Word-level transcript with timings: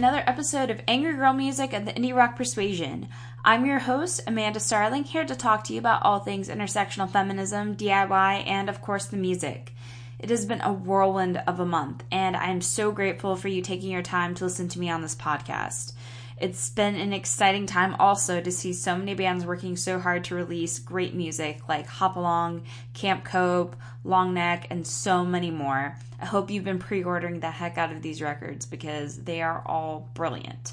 another 0.00 0.24
episode 0.26 0.70
of 0.70 0.80
Angry 0.88 1.14
Girl 1.14 1.34
Music 1.34 1.74
and 1.74 1.86
the 1.86 1.92
Indie 1.92 2.16
Rock 2.16 2.34
Persuasion. 2.34 3.06
I'm 3.44 3.66
your 3.66 3.80
host, 3.80 4.22
Amanda 4.26 4.58
Starling, 4.58 5.04
here 5.04 5.26
to 5.26 5.36
talk 5.36 5.62
to 5.64 5.74
you 5.74 5.78
about 5.78 6.02
all 6.04 6.20
things 6.20 6.48
intersectional 6.48 7.10
feminism, 7.10 7.76
DIY, 7.76 8.46
and 8.46 8.70
of 8.70 8.80
course 8.80 9.04
the 9.04 9.18
music. 9.18 9.74
It 10.18 10.30
has 10.30 10.46
been 10.46 10.62
a 10.62 10.72
whirlwind 10.72 11.42
of 11.46 11.60
a 11.60 11.66
month, 11.66 12.02
and 12.10 12.34
I 12.34 12.46
am 12.46 12.62
so 12.62 12.92
grateful 12.92 13.36
for 13.36 13.48
you 13.48 13.60
taking 13.60 13.90
your 13.90 14.00
time 14.00 14.34
to 14.36 14.44
listen 14.44 14.68
to 14.68 14.78
me 14.78 14.88
on 14.88 15.02
this 15.02 15.14
podcast. 15.14 15.92
It's 16.40 16.70
been 16.70 16.94
an 16.94 17.12
exciting 17.12 17.66
time 17.66 17.94
also 17.98 18.40
to 18.40 18.50
see 18.50 18.72
so 18.72 18.96
many 18.96 19.12
bands 19.12 19.44
working 19.44 19.76
so 19.76 19.98
hard 19.98 20.24
to 20.24 20.34
release 20.34 20.78
great 20.78 21.14
music 21.14 21.68
like 21.68 21.86
Hop 21.86 22.16
Along, 22.16 22.62
Camp 22.94 23.24
Cope, 23.24 23.76
Long 24.04 24.32
Neck, 24.32 24.66
and 24.70 24.86
so 24.86 25.22
many 25.22 25.50
more. 25.50 25.96
I 26.18 26.24
hope 26.24 26.50
you've 26.50 26.64
been 26.64 26.78
pre 26.78 27.04
ordering 27.04 27.40
the 27.40 27.50
heck 27.50 27.76
out 27.76 27.92
of 27.92 28.00
these 28.00 28.22
records 28.22 28.64
because 28.64 29.24
they 29.24 29.42
are 29.42 29.62
all 29.66 30.08
brilliant. 30.14 30.72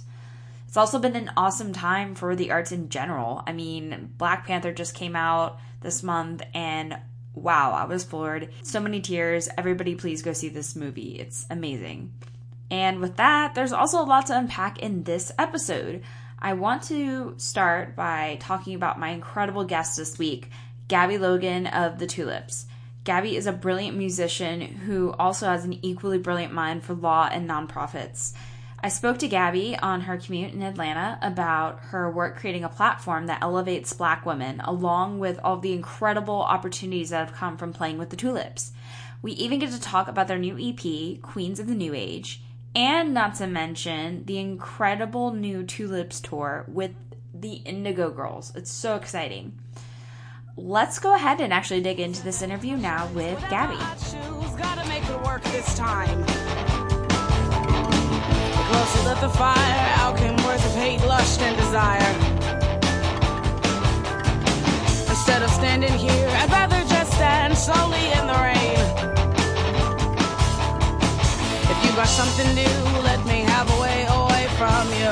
It's 0.69 0.77
also 0.77 0.99
been 0.99 1.17
an 1.17 1.31
awesome 1.35 1.73
time 1.73 2.15
for 2.15 2.33
the 2.33 2.51
arts 2.51 2.71
in 2.71 2.87
general. 2.87 3.43
I 3.45 3.51
mean, 3.51 4.13
Black 4.17 4.47
Panther 4.47 4.71
just 4.71 4.95
came 4.95 5.17
out 5.17 5.59
this 5.81 6.01
month, 6.01 6.43
and 6.53 6.97
wow, 7.33 7.73
I 7.73 7.83
was 7.83 8.05
floored. 8.05 8.53
So 8.63 8.79
many 8.79 9.01
tears. 9.01 9.49
Everybody, 9.57 9.95
please 9.95 10.21
go 10.21 10.31
see 10.31 10.47
this 10.47 10.77
movie. 10.77 11.19
It's 11.19 11.45
amazing. 11.49 12.13
And 12.69 12.99
with 12.99 13.17
that, 13.17 13.55
there's 13.55 13.71
also 13.71 14.01
a 14.01 14.03
lot 14.03 14.27
to 14.27 14.37
unpack 14.37 14.79
in 14.79 15.03
this 15.03 15.31
episode. 15.37 16.03
I 16.39 16.53
want 16.53 16.83
to 16.83 17.33
start 17.37 17.95
by 17.95 18.37
talking 18.39 18.75
about 18.75 18.99
my 18.99 19.09
incredible 19.09 19.63
guest 19.63 19.97
this 19.97 20.19
week, 20.19 20.49
Gabby 20.87 21.17
Logan 21.17 21.67
of 21.67 21.99
The 21.99 22.07
Tulips. 22.07 22.65
Gabby 23.03 23.37
is 23.37 23.47
a 23.47 23.53
brilliant 23.53 23.97
musician 23.97 24.59
who 24.59 25.13
also 25.13 25.47
has 25.47 25.63
an 25.63 25.79
equally 25.81 26.17
brilliant 26.17 26.53
mind 26.53 26.83
for 26.83 26.93
law 26.93 27.29
and 27.31 27.49
nonprofits. 27.49 28.33
I 28.79 28.89
spoke 28.89 29.17
to 29.19 29.27
Gabby 29.27 29.75
on 29.75 30.01
her 30.01 30.17
commute 30.17 30.53
in 30.53 30.61
Atlanta 30.61 31.17
about 31.21 31.79
her 31.85 32.11
work 32.11 32.37
creating 32.37 32.63
a 32.63 32.69
platform 32.69 33.25
that 33.25 33.41
elevates 33.41 33.93
black 33.93 34.25
women, 34.25 34.59
along 34.59 35.17
with 35.19 35.39
all 35.43 35.57
the 35.57 35.73
incredible 35.73 36.41
opportunities 36.41 37.09
that 37.09 37.27
have 37.27 37.35
come 37.35 37.57
from 37.57 37.73
playing 37.73 37.97
with 37.97 38.11
the 38.11 38.15
Tulips. 38.15 38.73
We 39.23 39.31
even 39.31 39.57
get 39.57 39.71
to 39.71 39.81
talk 39.81 40.07
about 40.07 40.27
their 40.27 40.37
new 40.37 40.57
EP, 40.59 41.21
Queens 41.21 41.59
of 41.59 41.67
the 41.67 41.73
New 41.73 41.95
Age, 41.95 42.41
and 42.77 43.11
not 43.11 43.33
to 43.33 43.47
mention 43.47 44.23
the 44.25 44.37
incredible 44.37 45.33
new 45.33 45.63
Tulips 45.63 46.21
tour 46.21 46.63
with 46.67 46.91
the 47.33 47.53
Indigo 47.53 48.11
Girls. 48.11 48.53
It's 48.55 48.71
so 48.71 48.95
exciting. 48.95 49.57
Let's 50.55 50.99
go 50.99 51.15
ahead 51.15 51.41
and 51.41 51.51
actually 51.51 51.81
dig 51.81 51.99
into 51.99 52.23
this 52.23 52.43
interview 52.43 52.77
now 52.77 53.07
with 53.15 53.39
Gabby. 53.49 53.77
Instead 65.09 65.41
of 65.41 65.49
standing 65.49 65.93
here, 65.93 66.29
I'd 66.29 66.51
rather 66.51 66.87
just 66.87 67.11
stand 67.13 67.57
slowly 67.57 68.11
in 68.11 68.27
the 68.27 68.33
rain. 68.33 68.56
Got 71.97 72.07
something 72.07 72.53
new, 72.53 73.01
let 73.01 73.25
me 73.25 73.39
have 73.39 73.67
a 73.71 73.81
way 73.81 74.05
away 74.07 74.47
from 74.55 74.87
you. 74.93 75.06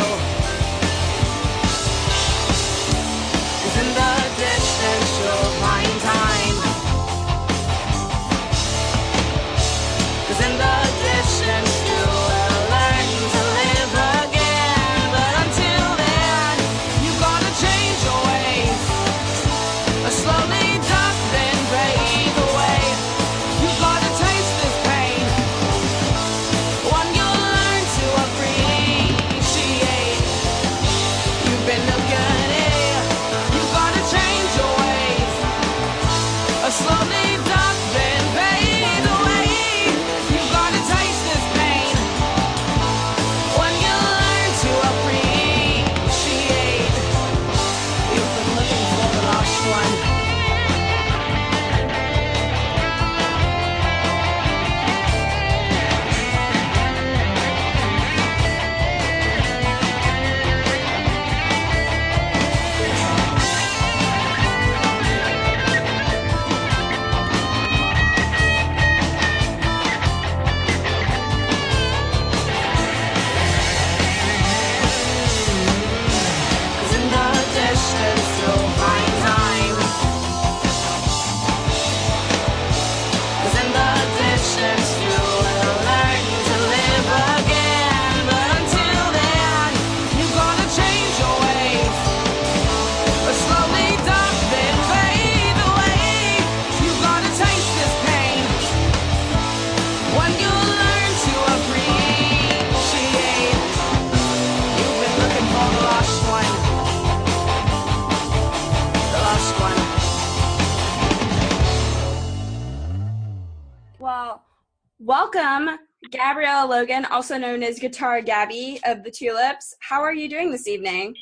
Welcome, 115.33 115.79
Gabriella 116.11 116.67
Logan, 116.69 117.05
also 117.05 117.37
known 117.37 117.63
as 117.63 117.79
Guitar 117.79 118.21
Gabby 118.21 118.79
of 118.85 119.03
the 119.03 119.09
Tulips. 119.09 119.73
How 119.79 120.01
are 120.01 120.13
you 120.13 120.29
doing 120.29 120.51
this 120.51 120.67
evening? 120.67 121.15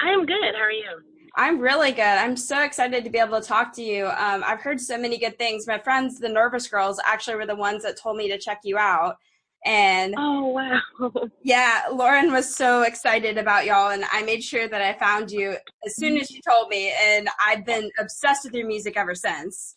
I 0.00 0.10
am 0.10 0.26
good. 0.26 0.54
How 0.56 0.62
are 0.62 0.72
you? 0.72 1.02
I'm 1.36 1.60
really 1.60 1.92
good. 1.92 2.02
I'm 2.02 2.36
so 2.36 2.64
excited 2.64 3.04
to 3.04 3.10
be 3.10 3.18
able 3.18 3.40
to 3.40 3.46
talk 3.46 3.72
to 3.74 3.82
you. 3.82 4.06
Um, 4.06 4.42
I've 4.44 4.60
heard 4.60 4.80
so 4.80 4.98
many 4.98 5.18
good 5.18 5.38
things. 5.38 5.68
My 5.68 5.78
friends, 5.78 6.18
the 6.18 6.28
Nervous 6.28 6.66
Girls, 6.66 6.98
actually 7.04 7.36
were 7.36 7.46
the 7.46 7.54
ones 7.54 7.84
that 7.84 7.96
told 7.96 8.16
me 8.16 8.28
to 8.28 8.38
check 8.38 8.60
you 8.64 8.76
out. 8.76 9.16
And 9.64 10.14
Oh 10.18 10.46
wow. 10.46 11.12
yeah, 11.42 11.82
Lauren 11.92 12.32
was 12.32 12.56
so 12.56 12.82
excited 12.82 13.38
about 13.38 13.66
y'all, 13.66 13.90
and 13.90 14.04
I 14.10 14.22
made 14.22 14.42
sure 14.42 14.68
that 14.68 14.82
I 14.82 14.98
found 14.98 15.30
you 15.30 15.56
as 15.84 15.96
soon 15.96 16.16
as 16.16 16.26
she 16.26 16.40
told 16.40 16.70
me, 16.70 16.92
and 17.00 17.28
I've 17.44 17.64
been 17.64 17.88
obsessed 18.00 18.44
with 18.44 18.54
your 18.54 18.66
music 18.66 18.96
ever 18.96 19.14
since. 19.14 19.76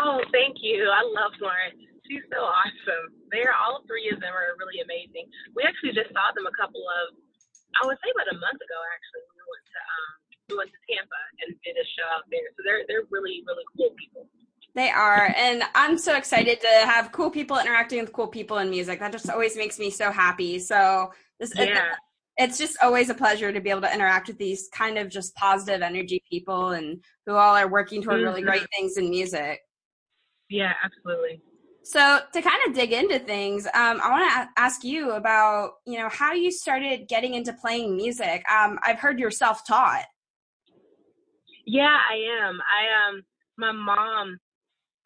Oh, 0.00 0.20
thank 0.32 0.58
you. 0.60 0.88
I 0.88 1.02
love 1.02 1.32
Lauren. 1.40 1.87
She's 2.08 2.24
so 2.32 2.40
awesome. 2.40 3.12
They're 3.30 3.52
all 3.52 3.84
three 3.84 4.08
of 4.08 4.18
them 4.20 4.32
are 4.32 4.56
really 4.56 4.80
amazing. 4.80 5.28
We 5.54 5.62
actually 5.68 5.92
just 5.92 6.08
saw 6.16 6.32
them 6.32 6.48
a 6.48 6.54
couple 6.56 6.80
of 7.04 7.14
I 7.76 7.84
would 7.86 8.00
say 8.00 8.10
about 8.16 8.32
a 8.32 8.38
month 8.40 8.56
ago 8.58 8.78
actually. 8.96 9.24
We 9.36 9.44
went 9.44 9.64
to 9.68 9.80
um 9.84 10.10
we 10.48 10.54
went 10.56 10.70
to 10.72 10.80
Tampa 10.88 11.20
and 11.44 11.48
did 11.60 11.76
a 11.76 11.86
show 11.92 12.08
out 12.16 12.24
there. 12.32 12.48
So 12.56 12.64
they're 12.64 12.82
they're 12.88 13.04
really, 13.12 13.44
really 13.44 13.64
cool 13.76 13.92
people. 14.00 14.24
They 14.74 14.90
are, 14.90 15.34
and 15.36 15.64
I'm 15.74 15.98
so 15.98 16.14
excited 16.16 16.60
to 16.60 16.68
have 16.86 17.10
cool 17.10 17.30
people 17.30 17.58
interacting 17.58 18.00
with 18.00 18.12
cool 18.12 18.28
people 18.28 18.58
in 18.58 18.70
music. 18.70 19.00
That 19.00 19.12
just 19.12 19.28
always 19.28 19.56
makes 19.56 19.78
me 19.78 19.90
so 19.90 20.12
happy. 20.12 20.58
So 20.60 21.10
this, 21.40 21.50
it- 21.58 21.68
Yeah. 21.68 21.94
it's 22.36 22.58
just 22.58 22.76
always 22.80 23.10
a 23.10 23.14
pleasure 23.14 23.50
to 23.50 23.60
be 23.60 23.70
able 23.70 23.80
to 23.80 23.92
interact 23.92 24.28
with 24.28 24.38
these 24.38 24.68
kind 24.72 24.96
of 24.96 25.08
just 25.08 25.34
positive 25.34 25.82
energy 25.82 26.22
people 26.30 26.68
and 26.70 27.02
who 27.26 27.32
all 27.34 27.56
are 27.56 27.66
working 27.66 28.02
toward 28.02 28.20
really 28.22 28.42
Mhm. 28.42 28.46
great 28.46 28.66
things 28.70 28.96
in 28.96 29.10
music. 29.10 29.60
Yeah, 30.48 30.74
absolutely. 30.84 31.40
So 31.88 32.20
to 32.34 32.42
kind 32.42 32.60
of 32.68 32.74
dig 32.74 32.92
into 32.92 33.18
things, 33.18 33.64
um, 33.72 33.96
I 34.04 34.12
want 34.12 34.28
to 34.28 34.60
ask 34.60 34.84
you 34.84 35.12
about 35.12 35.80
you 35.86 35.96
know 35.96 36.10
how 36.12 36.34
you 36.34 36.52
started 36.52 37.08
getting 37.08 37.32
into 37.32 37.54
playing 37.56 37.96
music. 37.96 38.44
Um, 38.44 38.78
I've 38.84 39.00
heard 39.00 39.18
you're 39.18 39.32
self-taught. 39.32 40.04
Yeah, 41.64 41.96
I 41.96 42.44
am. 42.44 42.60
I 42.60 42.82
um 42.92 43.24
my 43.56 43.72
mom 43.72 44.36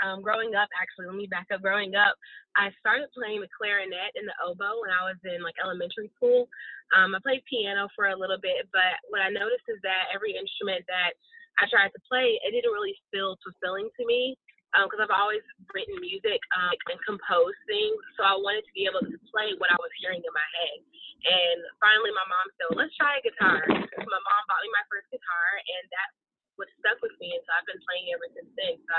um 0.02 0.22
growing 0.26 0.58
up 0.58 0.66
actually, 0.74 1.06
let 1.06 1.14
me 1.14 1.30
back 1.30 1.46
up. 1.54 1.62
Growing 1.62 1.94
up, 1.94 2.18
I 2.58 2.74
started 2.82 3.06
playing 3.14 3.46
the 3.46 3.54
clarinet 3.54 4.10
and 4.18 4.26
the 4.26 4.34
oboe 4.42 4.82
when 4.82 4.90
I 4.90 5.06
was 5.06 5.22
in 5.22 5.38
like 5.38 5.54
elementary 5.62 6.10
school. 6.18 6.50
Um 6.98 7.14
I 7.14 7.22
played 7.22 7.46
piano 7.46 7.86
for 7.94 8.10
a 8.10 8.18
little 8.18 8.42
bit, 8.42 8.66
but 8.74 8.98
what 9.14 9.22
I 9.22 9.30
noticed 9.30 9.70
is 9.70 9.78
that 9.86 10.10
every 10.10 10.34
instrument 10.34 10.82
that 10.90 11.14
I 11.62 11.70
tried 11.70 11.94
to 11.94 12.02
play, 12.10 12.42
it 12.42 12.50
didn't 12.50 12.74
really 12.74 12.98
feel 13.14 13.38
fulfilling 13.46 13.86
to 13.86 14.02
me. 14.02 14.34
Because 14.72 15.04
I've 15.04 15.12
always 15.12 15.44
written 15.76 16.00
music 16.00 16.40
um, 16.56 16.72
and 16.88 16.98
composed 17.04 17.60
things, 17.68 18.00
so 18.16 18.24
I 18.24 18.36
wanted 18.40 18.64
to 18.64 18.72
be 18.72 18.88
able 18.88 19.04
to 19.04 19.18
play 19.28 19.52
what 19.60 19.68
I 19.68 19.76
was 19.76 19.92
hearing 20.00 20.24
in 20.24 20.32
my 20.32 20.48
head. 20.60 20.78
And 21.22 21.58
finally, 21.78 22.12
my 22.16 22.24
mom 22.24 22.46
said, 22.56 22.72
"Let's 22.72 22.96
try 22.96 23.20
a 23.20 23.22
guitar." 23.22 23.60
So 23.68 23.96
my 24.00 24.22
mom 24.24 24.42
bought 24.48 24.64
me 24.64 24.72
my 24.72 24.86
first 24.88 25.12
guitar, 25.12 25.48
and 25.60 25.84
that 25.92 26.08
what 26.56 26.68
stuck 26.80 26.98
with 27.04 27.12
me, 27.20 27.32
and 27.36 27.42
so 27.44 27.50
I've 27.52 27.68
been 27.68 27.80
playing 27.84 28.12
ever 28.16 28.28
since 28.32 28.50
then. 28.56 28.74
So 28.80 28.96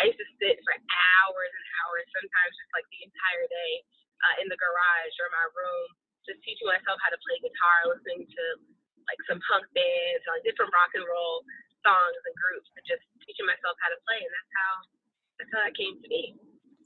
I 0.00 0.12
used 0.12 0.20
to 0.20 0.28
sit 0.40 0.56
for 0.64 0.72
hours 0.76 1.52
and 1.52 1.64
hours, 1.84 2.04
sometimes 2.12 2.52
just 2.56 2.72
like 2.76 2.86
the 2.92 3.00
entire 3.04 3.46
day, 3.48 3.72
uh, 4.24 4.34
in 4.44 4.46
the 4.48 4.56
garage 4.56 5.14
or 5.20 5.28
my 5.32 5.46
room, 5.52 5.88
just 6.24 6.40
teaching 6.44 6.68
myself 6.68 6.96
how 7.04 7.12
to 7.12 7.20
play 7.24 7.36
guitar, 7.44 7.92
listening 7.92 8.24
to 8.24 8.44
like 9.04 9.20
some 9.28 9.40
punk 9.44 9.68
bands, 9.76 10.24
like 10.32 10.44
different 10.48 10.72
rock 10.72 10.92
and 10.96 11.04
roll 11.04 11.44
songs 11.84 12.16
and 12.24 12.34
groups, 12.40 12.68
and 12.72 12.84
just 12.88 13.04
teaching 13.28 13.44
myself 13.44 13.76
how 13.84 13.92
to 13.92 14.00
play. 14.08 14.16
And 14.16 14.32
that's 14.32 14.52
how 14.56 14.72
that's 15.38 15.50
how 15.52 15.64
that 15.64 15.76
came 15.76 16.00
to 16.02 16.08
be. 16.08 16.36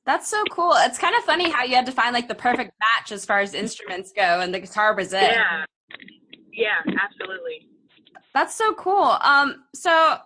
That's 0.07 0.29
so 0.29 0.43
cool. 0.51 0.73
It's 0.77 0.99
kind 0.99 1.15
of 1.15 1.23
funny 1.25 1.51
how 1.51 1.65
you 1.65 1.75
had 1.75 1.87
to 1.87 1.93
find 1.93 2.15
like 2.15 2.29
the 2.29 2.35
perfect 2.35 2.73
match 2.81 3.13
as 3.13 3.25
far 3.25 3.41
as 3.41 3.55
instruments 3.55 4.13
go, 4.15 4.41
and 4.41 4.55
the 4.55 4.61
guitar 4.61 4.95
was 4.95 5.13
it. 5.13 5.21
Yeah, 5.23 5.65
yeah, 6.53 6.95
absolutely. 7.01 7.69
That's 8.33 8.55
so 8.55 8.73
cool. 8.75 9.17
Um, 9.21 9.65
so 9.75 10.19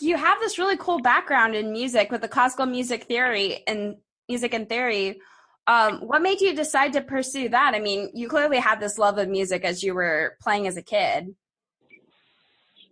you 0.00 0.16
have 0.16 0.38
this 0.40 0.58
really 0.58 0.76
cool 0.76 1.00
background 1.00 1.54
in 1.54 1.72
music 1.72 2.10
with 2.10 2.20
the 2.20 2.28
classical 2.28 2.66
music 2.66 3.04
theory 3.04 3.62
and 3.66 3.96
music 4.28 4.54
and 4.54 4.68
theory. 4.68 5.20
Um, 5.66 5.98
what 6.00 6.22
made 6.22 6.40
you 6.40 6.54
decide 6.54 6.92
to 6.92 7.00
pursue 7.00 7.48
that? 7.48 7.74
I 7.74 7.80
mean, 7.80 8.10
you 8.14 8.28
clearly 8.28 8.58
had 8.58 8.80
this 8.80 8.98
love 8.98 9.18
of 9.18 9.28
music 9.28 9.64
as 9.64 9.82
you 9.82 9.94
were 9.94 10.36
playing 10.40 10.66
as 10.66 10.76
a 10.76 10.82
kid. 10.82 11.34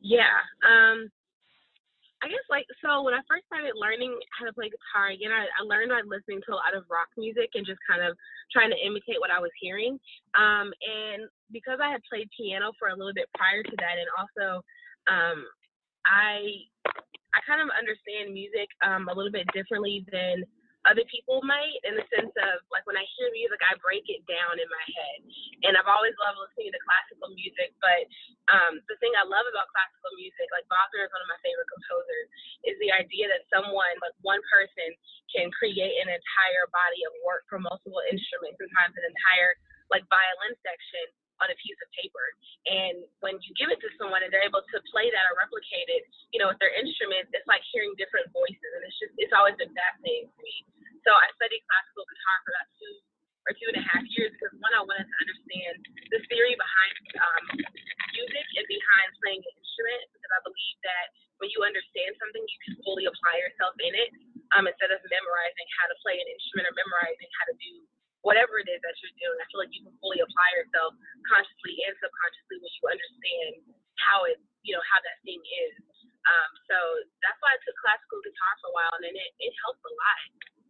Yeah. 0.03 0.41
Um, 0.69 1.11
I 2.25 2.33
guess 2.33 2.49
like 2.49 2.65
so 2.81 3.05
when 3.05 3.13
I 3.13 3.21
first 3.29 3.45
started 3.53 3.77
learning 3.77 4.17
how 4.33 4.49
to 4.49 4.57
play 4.57 4.73
guitar 4.73 5.13
again, 5.13 5.29
I, 5.29 5.45
I 5.45 5.61
learned 5.69 5.93
by 5.93 6.01
listening 6.09 6.41
to 6.49 6.57
a 6.57 6.61
lot 6.61 6.73
of 6.73 6.89
rock 6.89 7.13
music 7.21 7.53
and 7.53 7.69
just 7.69 7.85
kind 7.85 8.01
of 8.01 8.17
trying 8.49 8.73
to 8.73 8.81
imitate 8.81 9.21
what 9.21 9.29
I 9.29 9.45
was 9.45 9.53
hearing. 9.61 10.01
Um, 10.33 10.73
and 10.81 11.29
because 11.53 11.85
I 11.85 11.93
had 11.93 12.01
played 12.09 12.33
piano 12.33 12.73
for 12.81 12.89
a 12.89 12.97
little 12.97 13.13
bit 13.13 13.29
prior 13.37 13.61
to 13.61 13.77
that, 13.77 14.01
and 14.01 14.09
also 14.17 14.65
um, 15.05 15.45
I 16.09 16.65
I 17.37 17.45
kind 17.45 17.61
of 17.61 17.69
understand 17.77 18.33
music 18.33 18.73
um, 18.81 19.13
a 19.13 19.15
little 19.15 19.33
bit 19.33 19.45
differently 19.53 20.09
than 20.09 20.49
other 20.85 21.05
people 21.09 21.41
might 21.45 21.81
in 21.85 21.97
the 21.97 22.07
sense 22.13 22.33
of 22.37 22.55
like 22.69 22.85
when 22.85 22.97
I 22.97 23.05
hear 23.17 23.33
music, 23.33 23.61
I 23.65 23.77
break 23.81 24.05
it 24.09 24.21
down 24.29 24.61
in 24.61 24.69
my 24.69 24.87
head. 24.93 25.19
And 25.65 25.73
I've 25.81 25.89
always 25.89 26.13
loved 26.21 26.41
listening 26.41 26.73
to 26.73 26.81
classical 26.85 27.33
music, 27.33 27.73
but 27.81 28.05
um, 28.53 28.81
the 28.93 28.97
thing 29.01 29.13
I 29.17 29.25
love 29.25 29.49
about 29.49 29.73
classical 29.73 30.13
music, 30.21 30.47
like 30.53 30.69
Wagner 30.69 31.09
is 31.09 31.13
one 31.13 31.25
of 31.25 31.31
my 31.33 31.41
favorite 31.41 31.71
composers, 31.73 32.29
is 32.69 32.77
the 32.85 32.93
idea 32.93 33.33
that 33.33 33.49
someone, 33.49 33.95
like 34.05 34.17
one 34.21 34.45
person, 34.53 34.93
can 35.33 35.49
create 35.57 35.97
an 36.05 36.13
entire 36.13 36.67
body 36.69 37.01
of 37.09 37.13
work 37.25 37.49
for 37.49 37.57
multiple 37.57 38.05
instruments, 38.13 38.61
sometimes 38.61 38.93
an 39.01 39.09
entire 39.09 39.57
like 39.89 40.05
violin 40.13 40.57
section 40.65 41.05
on 41.43 41.51
a 41.51 41.57
piece 41.59 41.79
of 41.83 41.89
paper. 41.97 42.27
And 42.71 42.97
when 43.21 43.39
you 43.43 43.51
give 43.59 43.71
it 43.71 43.81
to 43.83 43.91
someone 43.99 44.23
and 44.23 44.31
they're 44.31 44.47
able 44.47 44.63
to 44.63 44.77
play 44.91 45.11
that 45.11 45.25
or 45.31 45.35
replicate 45.39 45.89
it, 45.91 46.07
you 46.31 46.39
know, 46.39 46.51
with 46.51 46.61
their 46.63 46.73
instruments, 46.75 47.35
it's 47.35 47.49
like 47.51 47.63
hearing 47.75 47.93
different 47.99 48.31
voices. 48.31 48.71
And 48.79 48.83
it's 48.87 48.99
just, 48.99 49.15
it's 49.19 49.35
always 49.35 49.59
been 49.59 49.73
fascinating 49.75 50.31
to 50.31 50.41
me. 50.41 50.57
So 51.03 51.13
I 51.13 51.27
studied 51.37 51.61
classical 51.69 52.07
guitar 52.07 52.37
for 52.45 52.51
about 52.55 52.69
two 52.81 52.95
or 53.45 53.53
two 53.53 53.69
and 53.69 53.79
a 53.81 53.85
half 53.85 54.05
years 54.17 54.33
because 54.33 54.57
one, 54.57 54.73
I 54.73 54.81
wanted 54.81 55.05
to 55.05 55.17
understand 55.21 55.75
the 56.09 56.21
theory 56.33 56.57
behind 56.57 56.95
um, 57.21 57.45
music 58.17 58.47
and 58.57 58.65
behind 58.65 59.09
playing 59.21 59.43
an 59.45 59.55
instrument 59.61 60.01
because 60.17 60.33
I 60.33 60.41
believe 60.49 60.77
that 60.81 61.07
when 61.43 61.53
you 61.53 61.61
understand 61.61 62.17
something, 62.17 62.41
you 62.41 62.59
can 62.65 62.75
fully 62.87 63.05
apply 63.05 63.37
yourself 63.45 63.77
in 63.85 63.93
it 63.93 64.11
um, 64.57 64.65
instead 64.65 64.95
of 64.97 65.03
memorizing 65.05 65.69
how 65.77 65.93
to 65.93 65.97
play 66.01 66.17
an 66.17 66.29
instrument 66.31 66.73
or 66.73 66.75
memorizing 66.79 67.29
how 67.37 67.45
to 67.53 67.55
do 67.61 67.73
whatever 68.25 68.57
it 68.57 68.69
is 68.73 68.81
that 68.81 68.97
you're 69.05 69.15
doing. 69.21 69.37
I 69.37 69.47
feel 69.53 69.61
like 69.61 69.73
you 69.77 69.85
can 69.85 69.95
fully 70.01 70.19
apply 70.25 70.49
yourself 70.57 70.97
consciously 71.29 71.77
and 71.85 71.93
subconsciously 72.01 72.57
when 72.65 72.73
you 72.73 72.85
understand 72.89 73.53
how 74.01 74.25
it, 74.27 74.41
you 74.65 74.73
know, 74.73 74.83
how 74.89 74.99
that 75.05 75.21
thing 75.23 75.39
is. 75.39 75.73
Um, 76.25 76.51
so 76.73 76.77
that's 77.21 77.37
why 77.45 77.53
I 77.53 77.61
took 77.61 77.77
classical 77.85 78.25
guitar 78.25 78.53
for 78.65 78.73
a 78.73 78.75
while, 78.75 78.93
and 78.97 79.05
then 79.05 79.13
it, 79.13 79.31
it 79.45 79.53
helps 79.61 79.85
a 79.85 79.93
lot. 79.93 80.21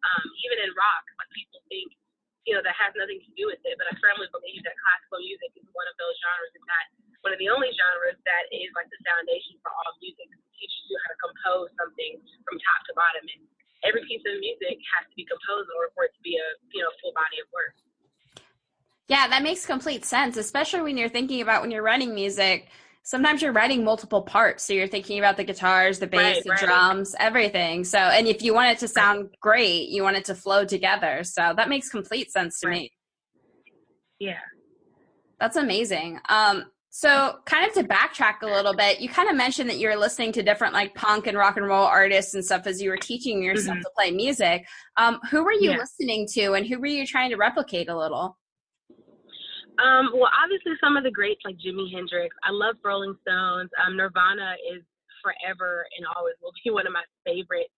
Um, 0.02 0.26
even 0.44 0.66
in 0.66 0.70
rock, 0.74 1.04
like 1.16 1.30
people 1.30 1.62
think, 1.70 1.94
you 2.42 2.52
know, 2.58 2.60
that 2.66 2.74
has 2.76 2.92
nothing 2.98 3.22
to 3.22 3.30
do 3.38 3.48
with 3.48 3.62
it, 3.62 3.78
but 3.78 3.86
I 3.88 3.94
firmly 4.02 4.28
believe 4.34 4.60
that 4.66 4.74
classical 4.76 5.22
music 5.22 5.54
is 5.56 5.64
one 5.72 5.86
of 5.88 5.96
those 5.96 6.12
genres, 6.20 6.52
if 6.52 6.64
not 6.66 6.84
one 7.24 7.32
of 7.32 7.40
the 7.40 7.48
only 7.48 7.72
genres 7.72 8.20
that 8.28 8.44
is 8.52 8.68
like 8.76 8.84
the 8.92 9.00
foundation 9.00 9.56
for 9.64 9.72
all 9.72 9.96
music. 10.04 10.28
It 10.28 10.44
teaches 10.60 10.82
you 10.92 10.96
how 11.00 11.08
to 11.08 11.18
compose 11.24 11.72
something 11.80 12.20
from 12.44 12.60
top 12.60 12.80
to 12.84 12.92
bottom, 12.92 13.24
and 13.24 13.42
every 13.86 14.02
piece 14.08 14.22
of 14.26 14.40
music 14.40 14.76
has 14.96 15.04
to 15.08 15.14
be 15.16 15.24
composed 15.24 15.68
in 15.68 15.74
order 15.76 15.92
for 15.94 16.04
it 16.04 16.12
to 16.16 16.22
be 16.22 16.36
a 16.36 16.48
you 16.72 16.82
know 16.82 16.90
full 17.00 17.12
body 17.12 17.38
of 17.40 17.48
work. 17.52 17.74
Yeah, 19.08 19.28
that 19.28 19.42
makes 19.42 19.66
complete 19.66 20.04
sense, 20.04 20.36
especially 20.36 20.82
when 20.82 20.96
you're 20.96 21.10
thinking 21.10 21.42
about 21.42 21.62
when 21.62 21.70
you're 21.70 21.82
writing 21.82 22.14
music. 22.14 22.68
Sometimes 23.02 23.42
you're 23.42 23.52
writing 23.52 23.84
multiple 23.84 24.22
parts, 24.22 24.64
so 24.64 24.72
you're 24.72 24.88
thinking 24.88 25.18
about 25.18 25.36
the 25.36 25.44
guitars, 25.44 25.98
the 25.98 26.06
bass, 26.06 26.36
Right, 26.36 26.44
the 26.44 26.50
right. 26.50 26.58
drums, 26.58 27.14
everything. 27.18 27.84
So, 27.84 27.98
and 27.98 28.26
if 28.26 28.42
you 28.42 28.54
want 28.54 28.70
it 28.70 28.78
to 28.78 28.88
sound 28.88 29.28
great, 29.42 29.90
you 29.90 30.02
want 30.02 30.16
it 30.16 30.24
to 30.26 30.34
flow 30.34 30.64
together. 30.64 31.22
So 31.22 31.52
that 31.54 31.68
makes 31.68 31.90
complete 31.90 32.32
sense 32.32 32.60
to 32.60 32.68
me. 32.68 32.92
Yeah. 34.18 34.38
That's 35.38 35.56
amazing. 35.56 36.18
Um, 36.30 36.64
so 36.96 37.40
kind 37.44 37.66
of 37.66 37.74
to 37.74 37.82
backtrack 37.82 38.42
a 38.42 38.46
little 38.46 38.72
bit, 38.72 39.00
you 39.00 39.08
kind 39.08 39.28
of 39.28 39.34
mentioned 39.34 39.68
that 39.68 39.78
you 39.78 39.88
were 39.88 39.96
listening 39.96 40.30
to 40.30 40.44
different 40.44 40.72
like 40.72 40.94
punk 40.94 41.26
and 41.26 41.36
rock 41.36 41.56
and 41.56 41.66
roll 41.66 41.84
artists 41.84 42.34
and 42.34 42.44
stuff 42.44 42.68
as 42.68 42.80
you 42.80 42.88
were 42.88 42.96
teaching 42.96 43.42
yourself 43.42 43.78
Mhm. 43.78 43.82
to 43.82 43.90
play 43.96 44.12
music. 44.12 44.64
Um, 44.96 45.18
who 45.28 45.42
were 45.42 45.50
you 45.50 45.72
Yeah. 45.72 45.78
listening 45.78 46.28
to 46.34 46.52
and 46.52 46.64
who 46.64 46.78
were 46.78 46.86
you 46.86 47.04
trying 47.04 47.30
to 47.30 47.36
replicate 47.36 47.88
a 47.88 47.98
little? 47.98 48.38
Um, 49.82 50.12
well, 50.14 50.30
obviously 50.40 50.74
some 50.80 50.96
of 50.96 51.02
the 51.02 51.10
greats 51.10 51.40
like 51.44 51.56
Jimi 51.58 51.90
Hendrix. 51.92 52.32
I 52.44 52.52
love 52.52 52.76
Rolling 52.84 53.18
Stones. 53.22 53.70
Um, 53.84 53.96
Nirvana 53.96 54.54
is 54.72 54.84
forever 55.20 55.84
and 55.98 56.06
always 56.14 56.36
will 56.40 56.52
be 56.62 56.70
one 56.70 56.86
of 56.86 56.92
my 56.92 57.02
favorite 57.26 57.72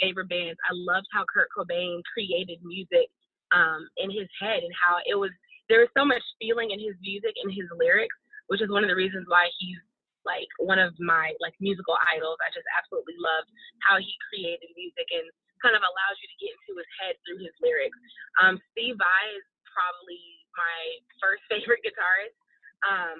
favorite 0.00 0.30
bands. 0.30 0.58
I 0.64 0.72
loved 0.72 1.06
how 1.12 1.26
Kurt 1.28 1.48
Cobain 1.54 2.00
created 2.14 2.58
music 2.64 3.10
um, 3.52 3.86
in 3.98 4.10
his 4.10 4.28
head 4.40 4.62
and 4.62 4.72
how 4.74 4.96
it 5.04 5.14
was 5.14 5.30
there 5.68 5.80
was 5.80 5.90
so 5.94 6.06
much 6.06 6.22
feeling 6.40 6.70
in 6.70 6.80
his 6.80 6.96
music 7.02 7.34
and 7.44 7.52
his 7.52 7.68
lyrics, 7.78 8.16
which 8.52 8.60
is 8.60 8.68
one 8.68 8.84
of 8.84 8.92
the 8.92 8.98
reasons 9.00 9.24
why 9.32 9.48
he's 9.56 9.80
like 10.28 10.52
one 10.60 10.76
of 10.76 10.92
my 11.00 11.32
like 11.40 11.56
musical 11.56 11.96
idols. 12.12 12.36
I 12.44 12.52
just 12.52 12.68
absolutely 12.76 13.16
loved 13.16 13.48
how 13.88 13.96
he 13.96 14.12
created 14.28 14.68
music 14.76 15.08
and 15.08 15.24
kind 15.64 15.72
of 15.72 15.80
allows 15.80 16.16
you 16.20 16.28
to 16.28 16.36
get 16.36 16.52
into 16.52 16.76
his 16.76 16.90
head 17.00 17.16
through 17.24 17.40
his 17.40 17.54
lyrics. 17.64 17.96
Um, 18.44 18.60
Steve 18.74 19.00
Vai 19.00 19.24
is 19.32 19.46
probably 19.72 20.20
my 20.52 21.00
first 21.16 21.40
favorite 21.50 21.80
guitarist. 21.80 22.36
Um, 22.84 23.18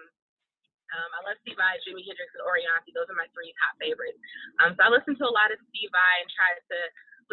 um, 0.92 1.08
I 1.16 1.20
love 1.24 1.40
Steve 1.40 1.56
Vai, 1.56 1.80
Jimi 1.88 2.04
Hendrix, 2.04 2.28
and 2.36 2.44
Orianthi. 2.44 2.92
Those 2.92 3.08
are 3.08 3.16
my 3.16 3.30
three 3.32 3.56
top 3.64 3.80
favorites. 3.80 4.20
Um, 4.60 4.76
so 4.76 4.84
I 4.84 4.92
listened 4.92 5.16
to 5.24 5.26
a 5.26 5.32
lot 5.32 5.48
of 5.48 5.56
Steve 5.72 5.88
Vai 5.88 6.14
and 6.20 6.28
tried 6.28 6.60
to 6.60 6.78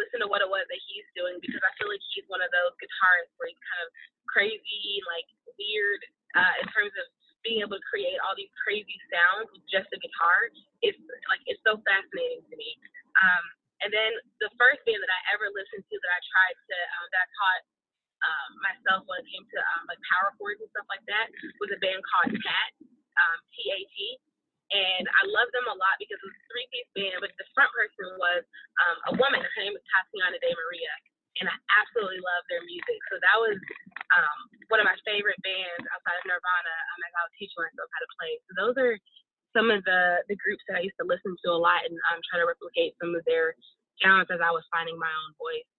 listen 0.00 0.24
to 0.24 0.28
what 0.32 0.40
it 0.40 0.48
was 0.48 0.64
that 0.72 0.80
he's 0.88 1.04
doing 1.12 1.36
because 1.44 1.60
I 1.60 1.68
feel 1.76 1.92
like 1.92 2.00
he's 2.16 2.24
one 2.32 2.40
of 2.40 2.48
those 2.48 2.72
guitarists 2.80 3.36
where 3.36 3.52
he's 3.52 3.60
kind 3.68 3.84
of 3.84 3.92
crazy, 4.24 5.04
like 5.04 5.28
weird 5.60 6.00
uh, 6.40 6.54
in 6.64 6.66
terms 6.72 6.96
of 6.96 7.04
being 7.42 7.64
able 7.64 7.76
to 7.76 7.86
create 7.88 8.16
all 8.24 8.36
these 8.36 8.52
crazy 8.60 8.98
sounds 9.08 9.48
with 9.52 9.64
just 9.68 9.88
a 9.92 9.98
guitar. 9.98 10.52
It's 10.84 11.00
like 11.28 11.42
it's 11.48 11.60
so 11.64 11.80
fascinating 11.82 12.44
to 12.48 12.54
me. 12.56 12.70
Um, 13.20 13.44
and 13.80 13.90
then 13.90 14.12
the 14.44 14.52
first 14.60 14.84
band 14.84 15.00
that 15.00 15.12
I 15.12 15.20
ever 15.36 15.48
listened 15.52 15.84
to 15.84 15.94
that 15.96 16.12
I 16.12 16.20
tried 16.20 16.56
to 16.56 16.76
um, 17.00 17.06
that 17.10 17.20
I 17.24 17.28
taught 17.32 17.62
um, 18.20 18.50
myself 18.60 19.00
when 19.08 19.24
it 19.24 19.28
came 19.32 19.44
to 19.48 19.58
um, 19.76 19.88
like 19.88 20.00
power 20.12 20.36
chords 20.36 20.60
and 20.60 20.68
stuff 20.76 20.84
like 20.92 21.04
that 21.08 21.32
was 21.60 21.72
a 21.72 21.80
band 21.80 22.00
called 22.04 22.32
Tat, 22.36 22.70
um, 22.84 23.38
T-A-T. 23.56 23.96
And 24.70 25.02
I 25.02 25.22
loved 25.26 25.50
them 25.50 25.66
a 25.66 25.74
lot 25.74 25.98
because 25.98 26.14
it 26.14 26.26
was 26.30 26.36
a 26.36 26.46
three-piece 26.46 26.90
band, 26.94 27.18
but 27.18 27.34
the 27.34 27.48
front 27.58 27.74
person 27.74 28.06
was 28.22 28.46
um, 28.86 28.96
a 29.10 29.12
woman. 29.18 29.42
Her 29.42 29.60
name 29.66 29.74
was 29.74 29.82
Tatiana 29.90 30.38
De 30.38 30.50
Maria, 30.54 30.94
and 31.38 31.46
I 31.46 31.56
absolutely 31.78 32.18
love 32.18 32.42
their 32.50 32.64
music. 32.66 32.98
So 33.08 33.22
that 33.22 33.36
was 33.38 33.56
um, 34.16 34.38
one 34.66 34.82
of 34.82 34.86
my 34.86 34.98
favorite 35.06 35.38
bands 35.46 35.84
outside 35.94 36.18
of 36.18 36.26
Nirvana 36.26 36.76
um, 36.94 37.00
as 37.06 37.12
I 37.14 37.22
was 37.26 37.34
teaching 37.38 37.60
myself 37.62 37.86
how 37.86 38.00
to 38.02 38.10
play. 38.18 38.32
So 38.48 38.50
those 38.58 38.76
are 38.82 38.94
some 39.54 39.70
of 39.70 39.82
the 39.86 40.22
the 40.30 40.38
groups 40.38 40.62
that 40.70 40.78
I 40.78 40.82
used 40.86 40.98
to 41.02 41.06
listen 41.06 41.34
to 41.34 41.48
a 41.50 41.58
lot 41.58 41.86
and 41.86 41.94
um, 42.10 42.18
try 42.26 42.38
to 42.42 42.46
replicate 42.46 42.94
some 42.98 43.14
of 43.14 43.22
their 43.26 43.54
sounds 44.02 44.30
as 44.30 44.42
I 44.42 44.50
was 44.50 44.66
finding 44.70 44.98
my 44.98 45.10
own 45.10 45.30
voice. 45.38 45.70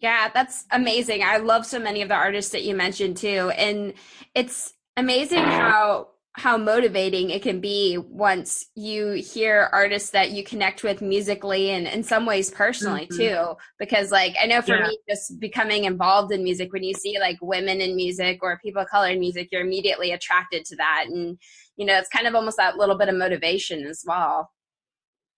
Yeah, 0.00 0.30
that's 0.32 0.64
amazing. 0.72 1.22
I 1.22 1.36
love 1.36 1.66
so 1.66 1.78
many 1.78 2.00
of 2.00 2.08
the 2.08 2.14
artists 2.14 2.52
that 2.52 2.64
you 2.64 2.74
mentioned 2.74 3.18
too. 3.18 3.52
And 3.56 3.92
it's 4.34 4.72
amazing 4.96 5.44
how 5.44 6.08
how 6.34 6.56
motivating 6.56 7.30
it 7.30 7.42
can 7.42 7.60
be 7.60 7.98
once 7.98 8.66
you 8.76 9.12
hear 9.12 9.68
artists 9.72 10.10
that 10.10 10.30
you 10.30 10.44
connect 10.44 10.84
with 10.84 11.02
musically 11.02 11.70
and 11.70 11.88
in 11.88 12.04
some 12.04 12.24
ways 12.24 12.50
personally 12.50 13.06
Mhm. 13.06 13.16
too 13.16 13.56
because 13.80 14.12
like 14.12 14.36
i 14.40 14.46
know 14.46 14.62
for 14.62 14.78
Yeah. 14.78 14.88
me 14.88 14.98
just 15.08 15.40
becoming 15.40 15.84
involved 15.84 16.32
in 16.32 16.44
music 16.44 16.72
when 16.72 16.84
you 16.84 16.94
see 16.94 17.18
like 17.18 17.36
women 17.42 17.80
in 17.80 17.96
music 17.96 18.38
or 18.42 18.58
people 18.60 18.80
of 18.80 18.88
color 18.88 19.08
in 19.08 19.18
music 19.18 19.48
you're 19.50 19.60
immediately 19.66 20.12
attracted 20.12 20.64
to 20.64 20.76
that 20.76 21.06
and 21.08 21.36
you 21.76 21.84
know 21.84 21.98
it's 21.98 22.08
kind 22.08 22.28
of 22.28 22.34
almost 22.36 22.56
that 22.56 22.76
little 22.76 22.96
bit 22.96 23.08
of 23.08 23.16
motivation 23.16 23.84
as 23.84 24.04
well 24.06 24.52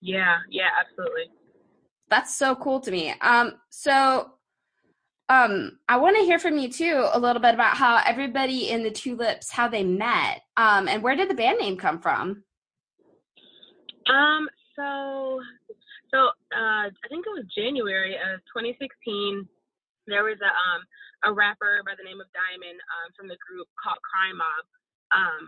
Yeah, 0.02 0.38
yeah, 0.50 0.68
absolutely. 0.78 1.30
that's 2.10 2.34
so 2.36 2.54
cool 2.54 2.80
to 2.80 2.90
me 2.90 3.14
um 3.22 3.54
so 3.70 4.34
um 5.32 5.78
i 5.88 5.96
want 5.96 6.16
to 6.16 6.22
hear 6.24 6.38
from 6.38 6.58
you 6.58 6.68
too 6.68 7.08
a 7.12 7.18
little 7.18 7.40
bit 7.40 7.54
about 7.54 7.76
how 7.76 8.00
everybody 8.06 8.70
in 8.70 8.82
the 8.82 8.90
tulips 8.90 9.50
how 9.50 9.68
they 9.68 9.84
met 9.84 10.42
um 10.56 10.88
and 10.88 11.02
where 11.02 11.16
did 11.16 11.30
the 11.30 11.34
band 11.34 11.58
name 11.58 11.76
come 11.76 12.00
from 12.00 12.42
Um, 14.08 14.48
so, 14.74 15.38
so 16.10 16.18
uh, 16.50 16.90
I 16.90 17.06
think 17.08 17.26
it 17.26 17.34
was 17.34 17.46
January 17.54 18.16
of 18.16 18.40
2016. 18.50 19.46
There 20.10 20.24
was 20.26 20.38
a 20.42 20.50
um 20.50 20.82
a 21.22 21.30
rapper 21.30 21.86
by 21.86 21.94
the 21.94 22.02
name 22.02 22.18
of 22.18 22.26
Diamond 22.34 22.82
um, 22.98 23.14
from 23.14 23.30
the 23.30 23.38
group 23.38 23.70
called 23.78 24.02
Crime 24.02 24.42
Mob. 24.42 24.64
Um, 25.14 25.42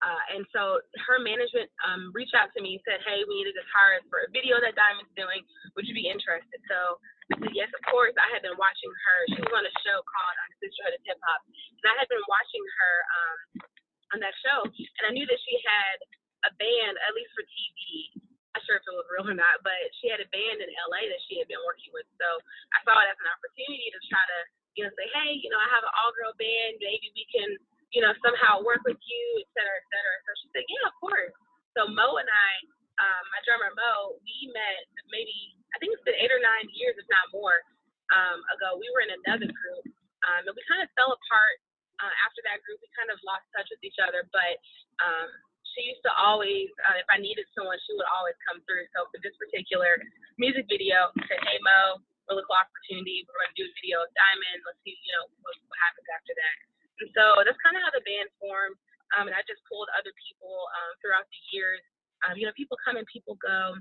uh, 0.00 0.22
and 0.32 0.48
so 0.48 0.80
her 1.04 1.20
management 1.20 1.68
um, 1.84 2.08
reached 2.16 2.32
out 2.32 2.48
to 2.56 2.64
me, 2.64 2.80
said, 2.88 3.04
"Hey, 3.04 3.20
we 3.28 3.44
need 3.44 3.52
a 3.52 3.56
guitarist 3.56 4.08
for 4.08 4.24
a 4.24 4.32
video 4.32 4.56
that 4.64 4.72
Diamond's 4.72 5.12
doing. 5.12 5.44
Would 5.76 5.84
you 5.84 5.92
be 5.92 6.08
interested?" 6.08 6.56
So 6.72 6.96
"Yes, 7.56 7.70
of 7.72 7.82
course." 7.90 8.14
I 8.20 8.28
had 8.32 8.42
been 8.44 8.56
watching 8.60 8.92
her. 8.92 9.16
She 9.34 9.40
was 9.42 9.52
on 9.54 9.64
a 9.64 9.74
show 9.84 9.98
called 10.04 10.36
um, 10.44 10.50
Sisterhood 10.60 10.94
of 10.98 11.02
Hip 11.08 11.20
Hop, 11.24 11.40
and 11.48 11.86
I 11.88 11.94
had 11.98 12.08
been 12.10 12.24
watching 12.28 12.64
her 12.64 12.94
um, 13.16 13.38
on 14.14 14.18
that 14.22 14.34
show, 14.44 14.64
and 14.68 15.04
I 15.08 15.12
knew 15.14 15.26
that 15.26 15.40
she 15.42 15.56
had 15.64 15.96
a 16.48 16.50
band, 16.60 16.94
at 17.08 17.12
least 17.16 17.32
for 17.32 17.44
TV. 17.48 18.14
Not 18.54 18.62
sure 18.68 18.78
if 18.78 18.86
it 18.86 18.94
was 18.94 19.08
real 19.10 19.26
or 19.26 19.36
not, 19.36 19.64
but 19.66 19.76
she 19.98 20.06
had 20.12 20.22
a 20.22 20.28
band 20.30 20.62
in 20.62 20.70
LA 20.88 21.08
that 21.10 21.22
she 21.26 21.40
had 21.42 21.48
been 21.50 21.60
working 21.66 21.90
with. 21.90 22.06
So 22.20 22.28
I 22.76 22.78
saw 22.86 22.94
it 23.02 23.10
as 23.10 23.18
an 23.18 23.28
opportunity 23.32 23.90
to 23.90 24.00
try 24.06 24.22
to, 24.22 24.38
you 24.78 24.82
know, 24.86 24.92
say, 24.94 25.08
hey, 25.10 25.34
you 25.42 25.50
know, 25.50 25.58
I 25.58 25.68
have 25.74 25.82
an 25.82 25.90
all 25.98 26.14
girl 26.14 26.30
band. 26.38 26.78
Maybe 26.78 27.10
we 27.18 27.26
can, 27.34 27.50
you 27.90 28.00
know, 28.04 28.14
somehow 28.22 28.62
work 28.62 28.84
with 28.86 29.00
you, 29.02 29.24
et 29.42 29.50
cetera, 29.58 29.74
et 29.74 29.86
cetera. 29.90 30.14
So 30.22 30.30
she 30.38 30.46
said, 30.54 30.64
yeah, 30.70 30.86
of 30.86 30.94
course. 31.02 31.34
So 31.74 31.90
Mo 31.90 32.22
and 32.22 32.30
I, 32.30 32.52
um, 33.00 33.24
my 33.34 33.40
drummer 33.42 33.72
Mo, 33.74 34.18
we 34.22 34.36
met 34.54 34.86
maybe, 35.10 35.58
I 35.74 35.82
think 35.82 35.94
it's 35.94 36.06
been 36.06 36.18
eight 36.18 36.30
or 36.30 36.42
nine 36.42 36.70
years, 36.74 36.94
if 36.94 37.06
not 37.10 37.30
more, 37.34 37.58
um, 38.14 38.38
ago. 38.54 38.78
We 38.78 38.86
were 38.94 39.02
in 39.02 39.12
another 39.24 39.50
group, 39.50 39.84
um, 40.28 40.46
and 40.46 40.54
we 40.54 40.62
kind 40.70 40.82
of 40.84 40.88
fell 40.94 41.10
apart 41.10 41.56
uh, 41.98 42.14
after 42.22 42.40
that 42.46 42.62
group. 42.62 42.78
We 42.78 42.90
kind 42.94 43.10
of 43.10 43.18
lost 43.26 43.46
touch 43.54 43.66
with 43.70 43.82
each 43.82 43.98
other, 43.98 44.26
but 44.30 44.54
um, 45.02 45.28
she 45.74 45.90
used 45.90 46.06
to 46.06 46.12
always, 46.14 46.70
uh, 46.86 47.02
if 47.02 47.08
I 47.10 47.18
needed 47.18 47.50
someone, 47.56 47.78
she 47.82 47.98
would 47.98 48.06
always 48.14 48.38
come 48.46 48.62
through. 48.62 48.86
So 48.94 49.10
for 49.10 49.18
this 49.18 49.34
particular 49.42 49.98
music 50.38 50.70
video, 50.70 51.10
I 51.18 51.22
said, 51.26 51.42
hey 51.42 51.58
Mo, 51.62 51.98
really 52.30 52.46
cool 52.46 52.56
opportunity. 52.56 53.26
We're 53.26 53.36
going 53.42 53.52
to 53.52 53.58
do 53.58 53.66
a 53.66 53.74
video 53.82 53.96
with 54.06 54.14
Diamond. 54.14 54.58
Let's 54.64 54.80
see, 54.86 54.94
you 54.94 55.12
know, 55.18 55.26
what, 55.42 55.54
what 55.66 55.78
happens 55.82 56.06
after 56.14 56.32
that. 56.32 56.56
And 57.02 57.08
so 57.10 57.42
that's 57.42 57.58
kind 57.58 57.74
of 57.74 57.82
how 57.82 57.92
the 57.92 58.04
band 58.06 58.30
formed. 58.38 58.78
Um, 59.18 59.28
and 59.28 59.34
I 59.36 59.42
just 59.46 59.60
pulled 59.66 59.90
other 59.98 60.14
people 60.16 60.54
um, 60.78 60.90
throughout 61.02 61.26
the 61.26 61.40
years. 61.52 61.82
Um, 62.24 62.36
you 62.36 62.48
know, 62.48 62.56
people 62.56 62.76
come 62.84 62.96
and 62.96 63.06
people 63.06 63.38
go. 63.40 63.76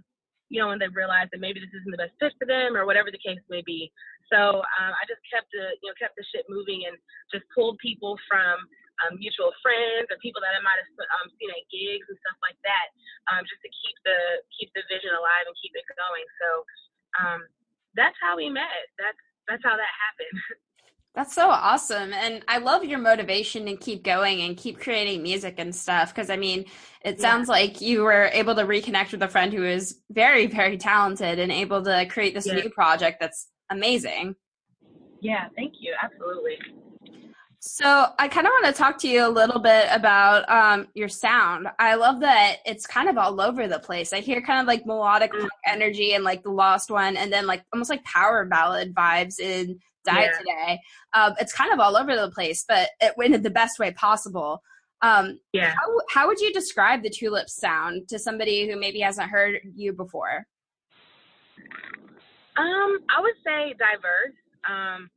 You 0.51 0.61
know, 0.61 0.69
when 0.69 0.77
they 0.77 0.91
realize 0.91 1.33
that 1.33 1.41
maybe 1.41 1.57
this 1.57 1.73
isn't 1.73 1.89
the 1.89 1.97
best 1.97 2.13
fit 2.21 2.35
for 2.37 2.45
them, 2.45 2.77
or 2.77 2.85
whatever 2.85 3.09
the 3.09 3.17
case 3.17 3.41
may 3.49 3.65
be. 3.65 3.89
So 4.29 4.61
um, 4.61 4.91
I 4.93 5.03
just 5.09 5.23
kept 5.25 5.49
the, 5.49 5.73
you 5.81 5.89
know, 5.89 5.97
kept 5.97 6.13
the 6.13 6.25
shit 6.29 6.45
moving 6.45 6.85
and 6.85 6.93
just 7.33 7.47
pulled 7.55 7.81
people 7.81 8.21
from 8.29 8.61
um, 9.01 9.17
mutual 9.17 9.49
friends 9.65 10.05
or 10.13 10.21
people 10.21 10.43
that 10.45 10.53
I 10.53 10.61
might 10.61 10.77
have 10.77 10.91
um, 11.17 11.33
seen 11.41 11.49
at 11.49 11.63
gigs 11.73 12.05
and 12.05 12.19
stuff 12.21 12.37
like 12.45 12.59
that, 12.61 12.87
um, 13.33 13.41
just 13.49 13.61
to 13.65 13.71
keep 13.71 13.95
the 14.05 14.19
keep 14.53 14.69
the 14.77 14.85
vision 14.91 15.15
alive 15.17 15.49
and 15.49 15.55
keep 15.57 15.73
it 15.73 15.85
going. 15.97 16.27
So 16.37 16.49
um, 17.17 17.39
that's 17.97 18.17
how 18.21 18.37
we 18.37 18.53
met. 18.53 18.93
That's 19.01 19.23
that's 19.49 19.63
how 19.65 19.73
that 19.73 19.93
happened. 19.97 20.37
That's 21.15 21.35
so 21.35 21.49
awesome. 21.49 22.11
And 22.11 22.43
I 22.47 22.57
love 22.57 22.83
your 22.83 22.97
motivation 22.97 23.65
to 23.67 23.75
keep 23.75 24.03
going 24.03 24.41
and 24.41 24.57
keep 24.57 24.79
creating 24.79 25.21
music 25.21 25.55
and 25.59 25.73
stuff. 25.75 26.13
Cause 26.13 26.31
I 26.31 26.37
mean, 26.37 26.65
it 27.05 27.15
Yeah. 27.19 27.21
sounds 27.21 27.47
like 27.47 27.81
you 27.81 28.01
were 28.01 28.29
able 28.33 28.55
to 28.55 28.63
reconnect 28.63 29.11
with 29.11 29.21
a 29.21 29.27
friend 29.27 29.53
who 29.53 29.63
is 29.63 29.99
very, 30.09 30.47
very 30.47 30.75
talented 30.77 31.37
and 31.37 31.51
able 31.51 31.83
to 31.83 32.07
create 32.07 32.33
this 32.33 32.47
Yeah. 32.47 32.55
new 32.55 32.69
project 32.69 33.19
that's 33.19 33.47
amazing. 33.69 34.35
Yeah, 35.21 35.49
thank 35.55 35.73
you. 35.79 35.93
Absolutely. 36.01 36.57
So 37.59 38.07
I 38.19 38.27
kind 38.27 38.45
of 38.45 38.51
want 38.51 38.65
to 38.65 38.73
talk 38.73 38.97
to 38.99 39.07
you 39.07 39.25
a 39.25 39.29
little 39.29 39.59
bit 39.59 39.87
about 39.91 40.49
um, 40.49 40.87
your 40.95 41.07
sound. 41.07 41.67
I 41.79 41.95
love 41.95 42.19
that 42.21 42.57
it's 42.65 42.85
kind 42.85 43.07
of 43.07 43.17
all 43.17 43.39
over 43.39 43.67
the 43.69 43.79
place. 43.79 44.11
I 44.11 44.19
hear 44.19 44.41
kind 44.41 44.59
of 44.59 44.67
like 44.67 44.85
melodic 44.85 45.31
Mm. 45.31 45.39
punk 45.41 45.51
energy 45.67 46.13
and 46.13 46.23
like 46.25 46.43
the 46.43 46.49
Lost 46.51 46.91
One, 46.91 47.15
and 47.15 47.31
then 47.31 47.47
like 47.47 47.63
almost 47.71 47.89
like 47.89 48.03
power 48.03 48.43
ballad 48.45 48.93
vibes 48.93 49.39
in 49.39 49.79
Die 50.05 50.21
Yeah. 50.23 50.37
Today. 50.37 50.79
Um, 51.13 51.33
it's 51.39 51.53
kind 51.53 51.71
of 51.71 51.79
all 51.79 51.95
over 51.95 52.15
the 52.15 52.29
place, 52.31 52.65
but 52.67 52.89
it 52.99 53.13
went 53.17 53.33
in 53.33 53.41
the 53.41 53.49
best 53.49 53.79
way 53.79 53.91
possible. 53.91 54.61
Um, 55.01 55.39
Yeah. 55.51 55.73
how 55.75 55.99
how 56.09 56.27
would 56.27 56.39
you 56.39 56.51
describe 56.53 57.03
the 57.03 57.09
Tulip 57.09 57.49
sound 57.49 58.07
to 58.09 58.19
somebody 58.19 58.69
who 58.69 58.79
maybe 58.79 58.99
hasn't 58.99 59.29
heard 59.29 59.59
you 59.75 59.93
before? 59.93 60.45
Um, 62.55 62.99
I 63.09 63.19
would 63.19 63.35
say 63.43 63.73
diverse. 63.79 64.37
Um, 64.63 65.09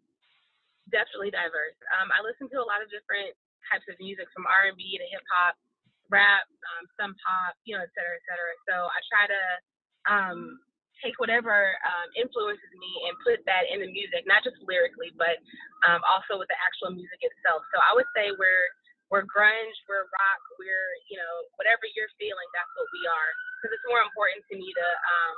definitely 0.91 1.31
diverse. 1.31 1.77
Um, 2.01 2.09
I 2.11 2.23
listen 2.25 2.49
to 2.51 2.59
a 2.59 2.67
lot 2.67 2.83
of 2.83 2.89
different 2.91 3.37
types 3.71 3.85
of 3.91 3.99
music, 4.01 4.27
from 4.35 4.47
R 4.47 4.69
and 4.71 4.77
B 4.77 4.97
to 4.99 5.05
hip 5.11 5.23
hop, 5.31 5.55
rap, 6.11 6.47
um, 6.79 6.87
some 6.99 7.15
pop, 7.23 7.55
you 7.65 7.77
know, 7.77 7.83
et 7.83 7.91
cetera, 7.95 8.15
et 8.17 8.25
cetera. 8.27 8.53
So 8.67 8.75
I 8.87 8.99
try 9.11 9.25
to 9.27 9.43
um, 10.07 10.59
take 11.03 11.17
whatever 11.21 11.77
um, 11.85 12.09
influences 12.17 12.73
me 12.77 12.93
and 13.09 13.15
put 13.23 13.43
that 13.45 13.69
in 13.69 13.85
the 13.85 13.91
music, 13.91 14.25
not 14.25 14.45
just 14.45 14.57
lyrically, 14.65 15.13
but 15.17 15.39
um, 15.89 16.01
also 16.09 16.41
with 16.41 16.49
the 16.49 16.59
actual 16.61 16.95
music 16.95 17.21
itself. 17.21 17.63
So 17.75 17.81
I 17.81 17.93
would 17.97 18.09
say 18.17 18.33
we're 18.35 18.69
we're 19.07 19.23
grunge, 19.23 19.77
we're 19.87 20.09
rock, 20.11 20.43
we're 20.59 20.91
you 21.09 21.17
know 21.21 21.35
whatever 21.61 21.87
you're 21.95 22.11
feeling, 22.19 22.49
that's 22.57 22.73
what 22.75 22.89
we 22.91 23.03
are. 23.07 23.31
Because 23.61 23.73
it's 23.79 23.89
more 23.89 24.03
important 24.03 24.43
to 24.51 24.55
me 24.59 24.69
to 24.69 24.87
um, 24.87 25.35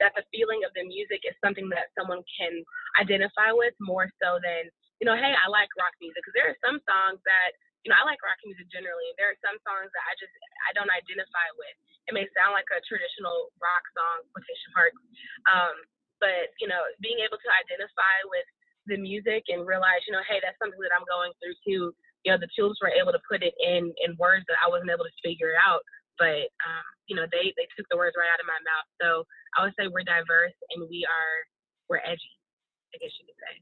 that 0.00 0.12
the 0.16 0.24
feeling 0.32 0.64
of 0.64 0.72
the 0.72 0.84
music 0.88 1.22
is 1.28 1.36
something 1.44 1.68
that 1.70 1.92
someone 1.92 2.24
can 2.32 2.64
identify 2.98 3.52
with 3.52 3.76
more 3.78 4.08
so 4.18 4.40
than 4.40 4.72
you 5.00 5.08
know, 5.08 5.16
hey, 5.16 5.32
I 5.32 5.46
like 5.48 5.72
rock 5.80 5.96
music. 6.00 6.20
Because 6.20 6.36
there 6.36 6.48
are 6.52 6.60
some 6.60 6.78
songs 6.84 7.20
that 7.24 7.56
you 7.84 7.88
know 7.88 7.96
I 7.96 8.04
like 8.04 8.20
rock 8.20 8.40
music 8.44 8.68
generally, 8.68 9.08
and 9.12 9.16
there 9.16 9.32
are 9.32 9.40
some 9.40 9.56
songs 9.64 9.88
that 9.92 10.04
I 10.04 10.12
just 10.20 10.32
I 10.68 10.70
don't 10.76 10.90
identify 10.90 11.48
with. 11.56 11.76
It 12.08 12.12
may 12.16 12.26
sound 12.36 12.52
like 12.52 12.68
a 12.72 12.80
traditional 12.84 13.52
rock 13.60 13.84
song, 13.96 14.26
quotation 14.32 14.70
marks, 14.76 15.02
um, 15.48 15.76
but 16.20 16.52
you 16.60 16.68
know, 16.68 16.80
being 17.00 17.24
able 17.24 17.40
to 17.40 17.50
identify 17.50 18.16
with 18.28 18.46
the 18.88 19.00
music 19.00 19.48
and 19.48 19.64
realize, 19.64 20.04
you 20.08 20.12
know, 20.12 20.24
hey, 20.28 20.40
that's 20.40 20.56
something 20.60 20.80
that 20.80 20.92
I'm 20.92 21.06
going 21.08 21.32
through 21.40 21.56
too. 21.64 21.92
You 22.24 22.32
know, 22.32 22.38
the 22.40 22.52
Tulips 22.52 22.80
were 22.84 22.92
able 22.92 23.16
to 23.16 23.22
put 23.24 23.40
it 23.40 23.56
in 23.56 23.92
in 24.04 24.16
words 24.20 24.44
that 24.52 24.60
I 24.60 24.68
wasn't 24.68 24.92
able 24.92 25.08
to 25.08 25.16
figure 25.24 25.56
out, 25.56 25.80
but 26.20 26.52
um, 26.68 26.86
you 27.08 27.16
know, 27.16 27.24
they 27.32 27.56
they 27.56 27.66
took 27.72 27.88
the 27.88 27.96
words 27.96 28.16
right 28.16 28.28
out 28.28 28.44
of 28.44 28.48
my 28.48 28.60
mouth. 28.60 28.88
So 29.00 29.08
I 29.56 29.64
would 29.64 29.74
say 29.80 29.88
we're 29.88 30.04
diverse 30.04 30.56
and 30.76 30.84
we 30.88 31.08
are 31.08 31.36
we're 31.88 32.04
edgy. 32.04 32.34
I 32.92 33.00
guess 33.00 33.14
you 33.16 33.24
could 33.24 33.40
say. 33.40 33.54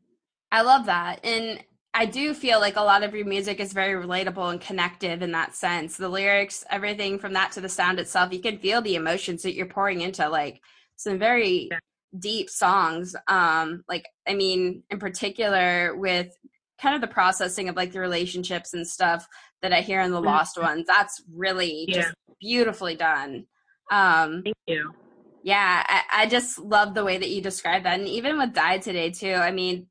I 0.50 0.62
love 0.62 0.86
that. 0.86 1.20
And 1.22 1.62
I 1.94 2.06
do 2.06 2.34
feel 2.34 2.60
like 2.60 2.76
a 2.76 2.82
lot 2.82 3.02
of 3.02 3.14
your 3.14 3.26
music 3.26 3.60
is 3.60 3.72
very 3.72 4.00
relatable 4.02 4.50
and 4.50 4.60
connective 4.60 5.22
in 5.22 5.32
that 5.32 5.54
sense. 5.54 5.96
The 5.96 6.08
lyrics, 6.08 6.64
everything 6.70 7.18
from 7.18 7.32
that 7.32 7.52
to 7.52 7.60
the 7.60 7.68
sound 7.68 7.98
itself, 7.98 8.32
you 8.32 8.40
can 8.40 8.58
feel 8.58 8.80
the 8.82 8.94
emotions 8.94 9.42
that 9.42 9.54
you're 9.54 9.66
pouring 9.66 10.00
into 10.02 10.28
like 10.28 10.60
some 10.96 11.18
very 11.18 11.68
Yeah. 11.70 11.78
deep 12.18 12.50
songs. 12.50 13.16
Um, 13.26 13.84
like 13.88 14.04
I 14.26 14.34
mean, 14.34 14.82
in 14.90 14.98
particular 14.98 15.96
with 15.96 16.36
kind 16.80 16.94
of 16.94 17.00
the 17.00 17.08
processing 17.08 17.68
of 17.68 17.76
like 17.76 17.92
the 17.92 18.00
relationships 18.00 18.74
and 18.74 18.86
stuff 18.86 19.26
that 19.62 19.72
I 19.72 19.80
hear 19.80 20.00
in 20.00 20.12
the. 20.12 20.20
Lost 20.20 20.58
Ones. 20.58 20.86
That's 20.86 21.22
really 21.34 21.86
Yeah. 21.88 22.02
just 22.02 22.14
beautifully 22.40 22.94
done. 22.94 23.46
Um, 23.90 24.42
Thank 24.44 24.56
you. 24.66 24.94
yeah, 25.42 25.84
I, 25.88 26.22
I 26.22 26.26
just 26.26 26.58
love 26.58 26.94
the 26.94 27.04
way 27.04 27.18
that 27.18 27.30
you 27.30 27.40
describe 27.42 27.82
that, 27.84 27.98
and 27.98 28.08
even 28.08 28.38
with 28.38 28.52
"Die 28.54 28.78
Today" 28.78 29.10
too. 29.10 29.32
I 29.32 29.50
mean, 29.50 29.88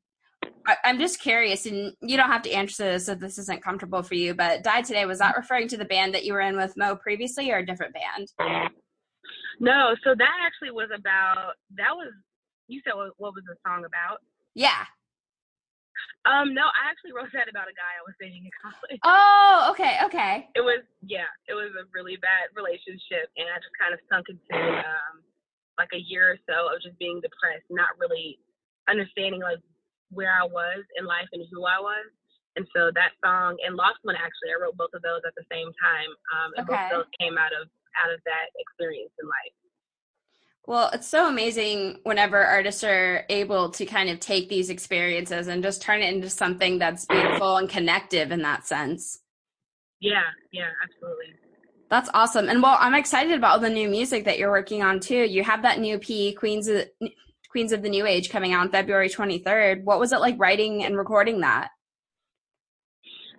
I'm 0.84 0.98
just 0.98 1.20
curious, 1.20 1.66
and 1.66 1.92
you 2.00 2.16
don't 2.16 2.30
have 2.30 2.42
to 2.42 2.52
answer 2.52 2.84
this 2.84 3.08
if 3.08 3.18
this 3.18 3.38
isn't 3.38 3.62
comfortable 3.62 4.02
for 4.02 4.14
you. 4.14 4.34
But 4.34 4.62
"Die 4.62 4.82
Today" 4.82 5.06
was 5.06 5.18
that 5.18 5.36
referring 5.36 5.68
to 5.68 5.76
the 5.76 5.84
band 5.84 6.14
that 6.14 6.24
you 6.24 6.32
were 6.32 6.40
in 6.40 6.56
with 6.56 6.76
Mo 6.76 6.96
previously, 6.96 7.50
or 7.50 7.58
a 7.58 7.66
different 7.66 7.94
band? 7.94 8.28
No, 9.60 9.94
so 10.04 10.14
that 10.14 10.36
actually 10.44 10.70
was 10.70 10.90
about 10.94 11.54
that 11.76 11.94
was 11.94 12.12
you 12.68 12.80
said 12.84 12.94
what, 12.94 13.12
what 13.16 13.34
was 13.34 13.44
the 13.48 13.56
song 13.66 13.84
about? 13.84 14.20
Yeah. 14.54 14.84
Um, 16.28 16.52
no, 16.52 16.68
I 16.68 16.90
actually 16.92 17.16
wrote 17.16 17.32
that 17.32 17.48
about 17.48 17.66
a 17.66 17.74
guy 17.74 17.92
I 17.96 18.04
was 18.04 18.14
dating 18.20 18.44
in 18.44 18.54
college. 18.60 19.00
Oh, 19.02 19.72
okay, 19.72 19.98
okay. 20.04 20.48
It 20.54 20.60
was 20.60 20.84
yeah, 21.02 21.30
it 21.48 21.54
was 21.54 21.72
a 21.74 21.88
really 21.90 22.20
bad 22.20 22.52
relationship, 22.54 23.32
and 23.40 23.48
I 23.48 23.56
just 23.58 23.74
kind 23.80 23.96
of 23.96 24.00
sunk 24.06 24.28
into 24.28 24.52
um 24.84 25.24
like 25.78 25.90
a 25.94 26.02
year 26.02 26.34
or 26.34 26.38
so 26.44 26.74
of 26.74 26.82
just 26.82 26.98
being 26.98 27.22
depressed, 27.22 27.66
not 27.70 27.94
really 27.98 28.38
understanding 28.90 29.40
like 29.40 29.62
where 30.10 30.32
I 30.32 30.44
was 30.44 30.84
in 30.98 31.06
life 31.06 31.28
and 31.32 31.44
who 31.52 31.64
I 31.64 31.78
was. 31.80 32.06
And 32.56 32.66
so 32.74 32.90
that 32.94 33.12
song 33.24 33.56
and 33.64 33.76
Lost 33.76 33.98
One 34.02 34.16
actually, 34.16 34.50
I 34.50 34.60
wrote 34.60 34.76
both 34.76 34.90
of 34.94 35.02
those 35.02 35.22
at 35.26 35.34
the 35.36 35.44
same 35.50 35.70
time, 35.78 36.10
um, 36.34 36.50
and 36.56 36.66
both 36.66 36.74
Okay. 36.74 36.84
of 36.90 36.90
those 37.04 37.10
came 37.20 37.38
out 37.38 37.52
of 37.54 37.68
out 38.04 38.12
of 38.12 38.20
that 38.24 38.46
experience 38.58 39.12
in 39.20 39.26
life. 39.26 39.54
Well, 40.66 40.90
it's 40.92 41.06
so 41.06 41.28
amazing 41.28 42.00
whenever 42.02 42.36
artists 42.44 42.84
are 42.84 43.24
able 43.30 43.70
to 43.70 43.86
kind 43.86 44.10
of 44.10 44.20
take 44.20 44.48
these 44.50 44.68
experiences 44.68 45.48
and 45.48 45.62
just 45.62 45.80
turn 45.80 46.02
it 46.02 46.12
into 46.12 46.28
something 46.28 46.78
that's 46.78 47.06
beautiful 47.06 47.56
and 47.56 47.68
connective 47.70 48.32
in 48.32 48.42
that 48.42 48.66
sense. 48.66 49.20
Yeah, 50.00 50.22
yeah, 50.52 50.68
absolutely. 50.84 51.34
That's 51.88 52.10
awesome. 52.12 52.50
And 52.50 52.62
well, 52.62 52.76
I'm 52.78 52.94
excited 52.94 53.32
about 53.32 53.52
all 53.52 53.58
the 53.60 53.70
new 53.70 53.88
music 53.88 54.26
that 54.26 54.38
you're 54.38 54.50
working 54.50 54.82
on 54.82 55.00
too. 55.00 55.24
You 55.24 55.42
have 55.42 55.62
that 55.62 55.80
new 55.80 55.96
EP, 55.96 56.36
Queens 56.36 56.68
of 56.68 56.84
Queens 57.48 57.72
of 57.72 57.82
the 57.82 57.88
New 57.88 58.06
Age 58.06 58.28
coming 58.28 58.52
out 58.52 58.70
February 58.70 59.08
23rd. 59.08 59.84
What 59.84 59.98
was 59.98 60.12
it 60.12 60.20
like 60.20 60.36
writing 60.38 60.84
and 60.84 60.96
recording 60.96 61.40
that? 61.40 61.72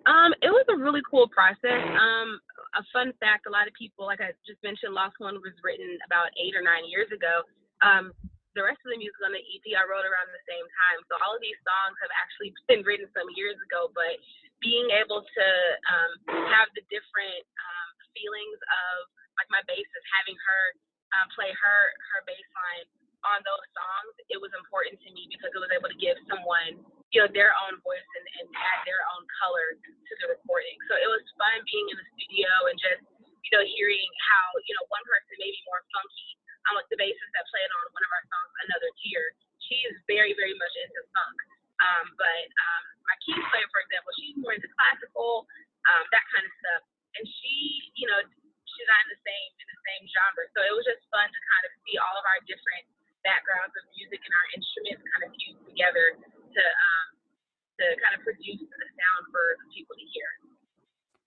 Um, 0.09 0.33
it 0.41 0.49
was 0.49 0.65
a 0.73 0.77
really 0.77 1.05
cool 1.05 1.29
process. 1.29 1.85
Um, 1.85 2.41
a 2.73 2.83
fun 2.89 3.13
fact: 3.21 3.45
a 3.45 3.53
lot 3.53 3.69
of 3.69 3.73
people, 3.77 4.09
like 4.09 4.21
I 4.21 4.33
just 4.47 4.57
mentioned, 4.65 4.97
Lost 4.97 5.17
One 5.21 5.37
was 5.43 5.53
written 5.61 6.01
about 6.09 6.33
eight 6.41 6.57
or 6.57 6.65
nine 6.65 6.89
years 6.89 7.11
ago. 7.13 7.45
Um, 7.85 8.13
the 8.57 8.65
rest 8.65 8.81
of 8.81 8.89
the 8.89 8.97
music 8.97 9.21
on 9.21 9.31
the 9.35 9.43
EP 9.43 9.65
I 9.77 9.85
wrote 9.85 10.07
around 10.07 10.33
the 10.33 10.45
same 10.49 10.65
time. 10.65 10.99
So 11.05 11.21
all 11.21 11.37
of 11.37 11.41
these 11.43 11.57
songs 11.61 11.95
have 12.01 12.13
actually 12.17 12.51
been 12.69 12.81
written 12.81 13.05
some 13.13 13.29
years 13.37 13.59
ago. 13.69 13.93
But 13.93 14.17
being 14.63 14.89
able 14.97 15.21
to 15.21 15.47
um, 15.93 16.11
have 16.49 16.73
the 16.73 16.83
different 16.89 17.45
um, 17.45 17.87
feelings 18.17 18.59
of 18.59 18.95
like 19.37 19.47
my 19.53 19.61
bassist 19.69 20.05
having 20.17 20.35
her 20.35 20.63
um, 21.15 21.27
play 21.37 21.53
her 21.53 21.79
her 22.13 22.19
bass 22.25 22.49
line 22.57 22.87
on 23.27 23.39
those 23.43 23.67
songs, 23.75 24.13
it 24.31 24.39
was 24.39 24.51
important 24.55 24.99
to 25.03 25.09
me 25.11 25.27
because 25.27 25.51
it 25.51 25.61
was 25.61 25.71
able 25.75 25.91
to 25.91 25.99
give 25.99 26.15
someone 26.31 26.79
you 27.09 27.19
know 27.19 27.29
their 27.33 27.51
own 27.65 27.73
voice 27.81 28.09
and, 28.17 28.25
and 28.37 28.45
add 28.53 28.79
their 28.85 29.01
own 29.17 29.25
color 29.41 29.75
to 29.81 30.13
the 30.21 30.27
recording. 30.29 30.77
So 30.85 30.93
it 30.97 31.09
was 31.09 31.23
fun 31.35 31.57
being 31.65 31.87
in 31.89 31.97
the 31.97 32.07
studio 32.15 32.49
and 32.69 32.77
just 32.77 33.01
you 33.45 33.51
know 33.55 33.63
hearing 33.65 34.09
how 34.29 34.45
you 34.63 34.73
know 34.77 34.85
one 34.93 35.03
person 35.05 35.33
may 35.41 35.49
be 35.49 35.61
more 35.65 35.81
funky. 35.89 36.31
Um, 36.69 36.77
like 36.77 36.89
the 36.91 36.99
bassist 36.99 37.31
that 37.33 37.45
played 37.49 37.71
on 37.71 37.85
one 37.95 38.03
of 38.03 38.11
our 38.13 38.25
songs, 38.29 38.51
Another 38.67 38.91
Tear, 39.01 39.23
she 39.63 39.75
is 39.89 39.95
very 40.05 40.37
very 40.37 40.53
much 40.53 40.73
into 40.85 41.01
funk. 41.15 41.37
Um, 41.79 42.05
but 42.19 42.45
um, 42.51 42.83
my 43.07 43.15
keys 43.23 43.39
player, 43.49 43.67
for 43.71 43.79
example, 43.79 44.11
she's 44.19 44.35
more 44.35 44.51
into 44.51 44.67
classical, 44.75 45.47
um, 45.87 46.03
that 46.11 46.25
kind 46.35 46.43
of 46.43 46.51
stuff. 46.59 46.83
And 47.15 47.23
she, 47.23 47.55
you 47.95 48.03
know, 48.03 48.19
she's 48.67 48.87
not 48.87 48.99
in 49.07 49.09
the 49.15 49.21
same 49.23 49.49
in 49.63 49.67
the 49.71 49.79
same 49.87 50.03
genre. 50.11 50.43
So 50.53 50.59
it 50.61 50.73
was 50.75 50.85
just 50.85 51.01
fun 51.09 51.25
to 51.25 51.39
kind 51.39 51.63
of 51.65 51.71
see 51.87 51.95
all 51.97 52.15
of 52.19 52.25
our 52.27 52.39
different 52.45 52.85
backgrounds 53.23 53.75
of 53.75 53.83
music 53.95 54.19
and 54.23 54.33
our 54.33 54.47
instruments 54.55 55.01
kind 55.03 55.23
of 55.27 55.29
fused 55.35 55.63
together 55.67 56.05
to 56.23 56.61
um, 56.63 57.07
to 57.79 57.85
kind 58.03 58.13
of 58.15 58.21
produce 58.23 58.63
a 58.63 58.87
sound 58.95 59.23
for 59.31 59.55
people 59.71 59.95
to 59.95 60.05
hear. 60.11 60.29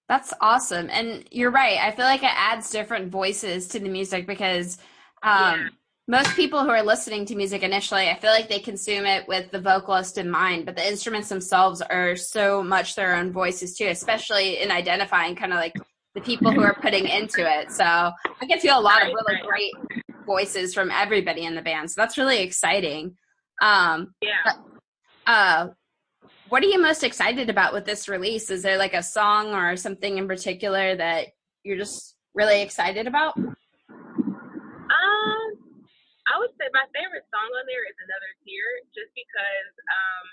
That's 0.08 0.34
awesome. 0.40 0.90
And 0.90 1.24
you're 1.30 1.50
right. 1.50 1.78
I 1.80 1.90
feel 1.90 2.04
like 2.04 2.22
it 2.22 2.34
adds 2.34 2.70
different 2.70 3.10
voices 3.10 3.68
to 3.68 3.80
the 3.80 3.88
music 3.88 4.26
because 4.26 4.78
um, 5.22 5.40
Yeah. 5.40 5.68
most 6.08 6.36
people 6.36 6.62
who 6.64 6.68
are 6.68 6.82
listening 6.82 7.24
to 7.26 7.34
music 7.34 7.62
initially, 7.62 8.10
I 8.10 8.18
feel 8.18 8.30
like 8.30 8.48
they 8.48 8.58
consume 8.58 9.06
it 9.06 9.26
with 9.26 9.50
the 9.50 9.60
vocalist 9.60 10.18
in 10.18 10.28
mind, 10.28 10.66
but 10.66 10.76
the 10.76 10.86
instruments 10.86 11.30
themselves 11.30 11.80
are 11.80 12.16
so 12.16 12.62
much 12.62 12.94
their 12.94 13.14
own 13.14 13.32
voices 13.32 13.74
too, 13.74 13.86
especially 13.86 14.60
in 14.60 14.70
identifying 14.70 15.34
kind 15.34 15.52
of 15.52 15.58
like 15.58 15.74
the 16.14 16.20
people 16.20 16.52
who 16.52 16.60
are 16.60 16.74
putting 16.74 17.06
into 17.08 17.50
it. 17.50 17.70
So 17.72 17.84
I 17.84 18.46
can 18.46 18.58
feel 18.58 18.78
a 18.78 18.80
lot 18.80 19.00
of 19.00 19.08
really 19.08 19.34
right. 19.34 19.44
great 19.44 19.72
voices 20.24 20.74
from 20.74 20.90
everybody 20.90 21.44
in 21.44 21.54
the 21.54 21.62
band. 21.62 21.90
So 21.90 22.00
that's 22.00 22.18
really 22.18 22.40
exciting. 22.40 23.16
Um, 23.60 24.14
Yeah. 24.20 24.52
uh, 25.26 25.68
what 26.48 26.62
are 26.62 26.66
you 26.66 26.80
most 26.80 27.04
excited 27.04 27.48
about 27.48 27.72
with 27.72 27.84
this 27.84 28.08
release? 28.08 28.50
Is 28.50 28.62
there 28.62 28.76
like 28.76 28.94
a 28.94 29.02
song 29.02 29.54
or 29.54 29.76
something 29.76 30.18
in 30.18 30.28
particular 30.28 30.96
that 30.96 31.28
you're 31.64 31.78
just 31.78 32.16
really 32.34 32.60
excited 32.62 33.06
about? 33.06 33.36
Um, 33.36 33.54
I 36.28 36.38
would 36.38 36.52
say 36.60 36.68
my 36.76 36.84
favorite 36.92 37.24
song 37.32 37.48
on 37.56 37.64
there 37.64 37.84
is 37.88 37.96
Another 38.04 38.32
Tear, 38.44 38.68
just 38.92 39.08
because 39.16 39.72
um, 39.88 40.26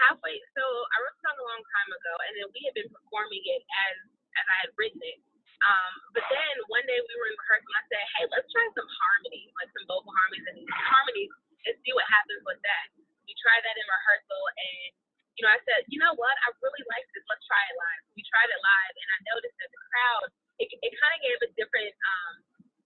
halfway. 0.00 0.40
So 0.56 0.64
I 0.64 0.96
wrote 1.04 1.12
the 1.20 1.28
song 1.28 1.36
a 1.36 1.44
long 1.44 1.60
time 1.60 1.90
ago, 1.92 2.14
and 2.28 2.32
then 2.40 2.48
we 2.54 2.60
had 2.64 2.72
been 2.74 2.88
performing 2.88 3.42
it 3.44 3.62
as 3.62 3.96
as 4.38 4.46
I 4.48 4.56
had 4.64 4.70
written 4.78 5.00
it. 5.02 5.18
Um, 5.58 5.92
but 6.14 6.24
then 6.30 6.54
one 6.70 6.86
day 6.86 6.98
we 7.02 7.14
were 7.18 7.28
in 7.30 7.36
rehearsal, 7.38 7.66
and 7.66 7.78
I 7.82 7.84
said, 7.90 8.04
"Hey, 8.14 8.24
let's 8.30 8.48
try 8.54 8.66
some 8.78 8.86
harmony, 8.86 9.50
like 9.58 9.70
some 9.74 9.86
vocal 9.90 10.14
harmonies 10.14 10.46
and 10.54 10.58
harmonies, 10.70 11.32
and 11.66 11.74
see 11.82 11.92
what 11.94 12.06
happens 12.06 12.42
with 12.46 12.60
that." 12.62 12.86
We 13.26 13.34
tried 13.42 13.62
that 13.66 13.74
in 13.74 13.86
rehearsal, 13.86 14.42
and 14.54 14.90
you 15.34 15.42
know, 15.46 15.50
I 15.54 15.60
said, 15.66 15.86
"You 15.90 15.98
know 15.98 16.14
what? 16.14 16.34
I 16.46 16.54
really 16.62 16.84
like 16.86 17.06
this. 17.10 17.26
Let's 17.26 17.42
try 17.46 17.58
it 17.58 17.74
live." 17.74 18.02
We 18.14 18.22
tried 18.30 18.50
it 18.50 18.60
live, 18.62 18.94
and 18.94 19.08
I 19.10 19.18
noticed 19.34 19.56
that 19.58 19.70
the 19.74 19.82
crowd, 19.90 20.28
it, 20.62 20.66
it 20.70 20.92
kind 20.94 21.12
of 21.18 21.20
gave 21.26 21.38
a 21.42 21.50
different 21.58 21.94
um, 22.06 22.34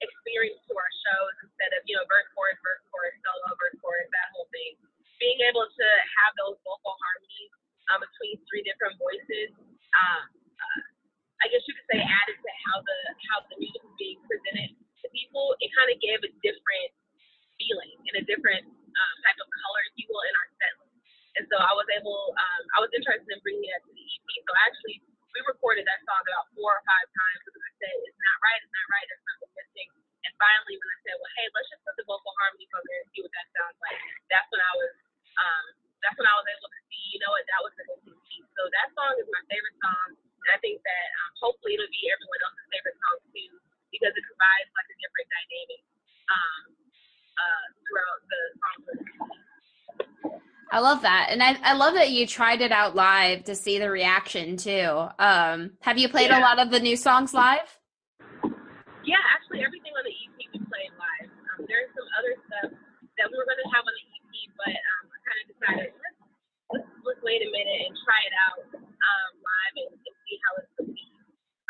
experience 0.01 0.61
to 0.69 0.73
our 0.73 0.93
shows 1.05 1.35
instead 1.45 1.77
of 1.77 1.85
you 1.85 1.95
know 1.97 2.05
verse 2.09 2.29
chorus, 2.33 2.57
verse 2.65 2.83
chorus, 2.89 3.15
solo, 3.21 3.53
verse 3.61 3.77
chorus, 3.85 4.09
that 4.17 4.33
whole 4.33 4.49
thing. 4.49 4.81
Being 5.21 5.45
able 5.45 5.69
to 5.69 5.89
have 6.25 6.33
those 6.41 6.59
vocal 6.67 6.97
harmonies 6.99 7.53
um, 7.93 8.01
between 8.03 8.41
three 8.49 8.65
different 8.67 8.99
voices. 8.99 9.55
Um, 9.93 10.25
uh, 10.57 10.81
I 11.43 11.51
guess 11.51 11.63
you 11.67 11.75
could 11.75 11.89
say 11.91 11.99
added 11.99 12.39
to 12.39 12.51
how 12.71 12.79
the 12.83 12.99
how 13.31 13.39
the 13.51 13.57
music 13.59 13.83
was 13.83 13.95
being 13.99 14.19
presented 14.31 14.71
to 14.79 15.07
people. 15.11 15.59
It 15.59 15.75
kind 15.75 15.91
of 15.91 15.99
gave 15.99 16.23
a 16.23 16.31
different 16.41 16.91
feeling 17.59 17.99
and 18.11 18.15
a 18.23 18.25
different 18.25 18.65
um, 18.67 19.17
type 19.27 19.39
of 19.43 19.49
color, 19.51 19.83
if 19.91 19.95
you 19.99 20.07
will, 20.07 20.23
in 20.23 20.35
our 20.39 20.49
set. 20.57 20.75
And 21.41 21.45
so 21.49 21.57
I 21.57 21.73
was 21.73 21.89
able, 21.97 22.37
um, 22.37 22.63
I 22.77 22.79
was 22.85 22.93
interested 22.93 23.25
in 23.25 23.41
bringing 23.41 23.65
that 23.73 23.81
to 23.89 23.93
the 23.93 24.05
EP. 24.05 24.29
So 24.45 24.53
actually, 24.69 25.01
we 25.33 25.41
recorded 25.49 25.89
that 25.89 26.01
song 26.05 26.21
about 26.29 26.53
four 26.53 26.77
or 26.77 26.83
five 26.85 27.09
times 27.09 27.41
because 27.49 27.65
I 27.65 27.73
said 27.81 27.95
it's 28.05 28.21
not 28.21 28.37
right, 28.45 28.61
it's 28.61 28.75
not 28.77 28.87
right, 28.93 29.07
there's 29.09 29.25
something 29.25 29.53
missing. 29.57 29.89
And 30.29 30.33
finally, 30.37 30.77
when 30.77 30.89
I 30.93 30.99
said, 31.09 31.17
well, 31.17 31.33
hey, 31.41 31.47
let's 31.57 31.69
just 31.73 31.83
put 31.89 31.97
the 31.97 32.05
vocal 32.05 32.33
harmonies 32.37 32.69
on 32.77 32.85
there 32.85 33.01
and 33.01 33.09
see 33.17 33.21
what 33.25 33.33
that 33.33 33.49
sounds 33.57 33.79
like. 33.81 33.99
That's 34.29 34.49
when 34.53 34.61
I 34.61 34.73
was, 34.77 34.93
um, 35.41 35.65
that's 36.05 36.17
when 36.21 36.29
I 36.29 36.37
was 36.37 36.47
able 36.53 36.69
to 36.69 36.81
see, 36.93 37.05
you 37.17 37.19
know 37.25 37.33
what, 37.33 37.45
that 37.49 37.61
was 37.65 37.73
the 37.81 37.85
missing 37.89 38.19
piece. 38.29 38.49
So 38.53 38.63
that 38.69 38.89
song 38.93 39.13
is 39.17 39.27
my 39.33 39.43
favorite 39.49 39.79
song. 39.81 40.09
And 40.21 40.51
I 40.53 40.59
think 40.61 40.85
that 40.85 41.07
um, 41.25 41.31
hopefully 41.41 41.81
it'll 41.81 41.89
be 41.89 42.13
everyone 42.13 42.41
else's 42.45 42.69
favorite 42.69 42.99
song 43.01 43.19
too, 43.33 43.51
because 43.89 44.13
it 44.13 44.25
provides 44.29 44.69
like 44.77 44.89
a 44.93 44.97
different 45.01 45.29
dynamic 45.33 45.81
um, 46.29 46.63
uh, 47.41 47.67
throughout 47.89 48.21
the 48.29 48.41
song. 48.61 48.81
I 50.72 50.72
love 50.83 51.03
that. 51.03 51.29
And 51.31 51.43
I, 51.43 51.57
I 51.63 51.73
love 51.75 51.95
that 51.95 52.11
you 52.11 52.27
tried 52.27 52.61
it 52.61 52.73
out 52.73 52.95
live 52.95 53.45
to 53.45 53.55
see 53.55 53.79
the 53.79 53.89
reaction 53.89 54.57
too. 54.59 55.09
Um, 55.19 55.79
have 55.81 55.97
you 55.97 56.09
played 56.11 56.31
a 56.31 56.41
lot 56.41 56.59
of 56.59 56.71
the 56.71 56.81
new 56.81 56.97
songs 56.97 57.33
live? 57.33 57.79
Yeah, 59.07 59.23
actually, 59.35 59.63
everything 59.63 59.95
on 59.95 60.05
the 60.05 60.15
EP 60.15 60.39
we 60.53 60.59
played 60.67 60.95
live. 60.99 61.31
Um, 61.31 61.67
there's 61.71 61.91
some 61.95 62.07
other 62.19 62.35
stuff 62.47 62.71
that 63.19 63.27
we 63.31 63.35
were 63.39 63.47
going 63.47 63.63
to 63.63 63.71
have 63.75 63.83
on 63.87 63.95
the 63.95 64.07
EP, 64.15 64.31
but 64.59 64.75
um, 64.75 65.03
I 65.11 65.19
kind 65.23 65.39
of 65.39 65.47
decided 65.51 65.91
let's, 65.91 66.21
let's 66.71 66.91
let's 67.03 67.23
wait 67.23 67.43
a 67.43 67.51
minute 67.51 67.81
and 67.87 67.95
try 68.07 68.21
it 68.27 68.35
out 68.47 68.63
um, 68.79 69.31
live 69.39 69.75
and, 69.87 69.91
and 69.95 70.15
see 70.27 70.37
how 70.47 70.53
it's 70.63 70.71
going 70.79 70.91
to 70.91 70.95
be 70.95 71.07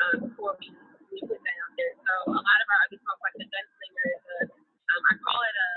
um, 0.02 0.14
before 0.28 0.56
we, 0.60 0.72
we 1.12 1.18
put 1.24 1.40
that 1.40 1.56
out 1.64 1.72
there. 1.76 1.92
So 2.04 2.12
a 2.32 2.42
lot 2.42 2.58
of 2.60 2.68
our 2.68 2.80
other 2.88 3.00
songs, 3.00 3.20
like 3.24 3.36
the 3.40 3.48
Gunslinger, 3.48 4.06
is 4.12 4.24
a, 4.24 4.38
um, 4.52 5.02
I 5.08 5.14
call 5.24 5.40
it 5.40 5.56
a, 5.56 5.70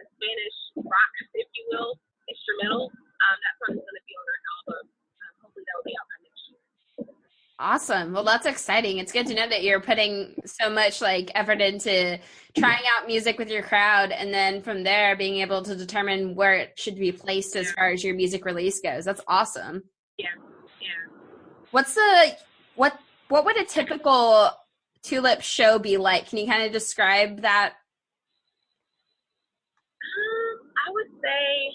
a 0.00 0.02
Spanish 0.16 0.58
rock, 0.84 1.12
if 1.32 1.48
you 1.56 1.64
will, 1.72 1.96
instrumental. 2.28 2.92
Um, 2.92 3.36
that 3.40 3.54
song 3.58 3.72
is 3.76 3.82
going 3.82 3.98
to 3.98 4.06
be 4.06 4.14
on 4.14 4.26
our 4.28 4.40
album. 4.52 4.82
Um, 4.84 5.32
hopefully 5.44 5.64
that 5.66 5.74
will 5.76 5.88
be 5.88 5.96
out 5.98 6.06
by 6.08 6.18
next 6.22 6.42
year. 6.46 6.60
Awesome. 7.90 8.12
Well, 8.12 8.22
that's 8.22 8.46
exciting. 8.46 8.98
It's 8.98 9.10
good 9.10 9.26
to 9.26 9.34
know 9.34 9.48
that 9.48 9.64
you're 9.64 9.80
putting 9.80 10.40
so 10.46 10.70
much 10.70 11.00
like 11.00 11.32
effort 11.34 11.60
into 11.60 12.20
trying 12.56 12.84
out 12.96 13.08
music 13.08 13.36
with 13.36 13.50
your 13.50 13.64
crowd 13.64 14.12
and 14.12 14.32
then 14.32 14.62
from 14.62 14.84
there 14.84 15.16
being 15.16 15.40
able 15.40 15.64
to 15.64 15.74
determine 15.74 16.36
where 16.36 16.54
it 16.54 16.78
should 16.78 16.94
be 16.94 17.10
placed 17.10 17.56
as 17.56 17.72
far 17.72 17.90
as 17.90 18.04
your 18.04 18.14
music 18.14 18.44
release 18.44 18.80
goes. 18.80 19.04
That's 19.04 19.20
awesome. 19.26 19.82
Yeah, 20.18 20.28
yeah. 20.80 20.88
What's 21.72 21.94
the 21.94 22.36
what 22.76 22.96
what 23.28 23.44
would 23.44 23.60
a 23.60 23.64
typical 23.64 24.50
tulip 25.02 25.40
show 25.40 25.80
be 25.80 25.96
like? 25.96 26.28
Can 26.28 26.38
you 26.38 26.46
kind 26.46 26.62
of 26.62 26.70
describe 26.70 27.42
that? 27.42 27.72
Um, 29.98 30.70
I 30.86 30.92
would 30.92 31.10
say, 31.20 31.74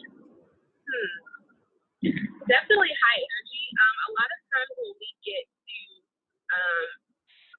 hmm, 0.87 2.09
definitely 2.47 2.95
high 3.03 3.19
energy. 3.19 3.63
Um, 3.75 3.95
a 4.07 4.11
lot 4.15 4.29
of 4.31 4.39
times 4.47 4.71
when 4.79 4.95
we 4.95 5.11
get 5.27 5.43
to 5.43 5.55
um, 6.55 6.87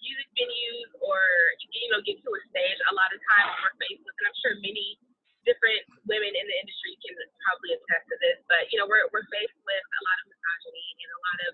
music 0.01 0.29
venues 0.33 0.91
or 1.05 1.21
you 1.61 1.89
know 1.93 2.01
get 2.03 2.17
to 2.21 2.31
a 2.33 2.41
stage, 2.49 2.79
a 2.89 2.95
lot 2.97 3.13
of 3.13 3.19
times 3.37 3.53
we're 3.61 3.77
faced 3.81 4.03
with, 4.03 4.17
and 4.21 4.27
I'm 4.33 4.39
sure 4.41 4.53
many 4.65 4.97
different 5.45 5.87
women 6.11 6.33
in 6.35 6.45
the 6.49 6.57
industry 6.59 6.99
can 7.05 7.15
probably 7.47 7.79
attest 7.79 8.05
to 8.11 8.17
this, 8.19 8.39
but 8.51 8.67
you 8.73 8.81
know 8.81 8.87
we're 8.89 9.07
we're 9.15 9.27
faced 9.31 9.59
with 9.63 9.85
a 9.85 10.01
lot 10.03 10.17
of 10.21 10.25
misogyny 10.33 10.87
and 11.01 11.11
a 11.13 11.21
lot 11.23 11.39
of 11.47 11.53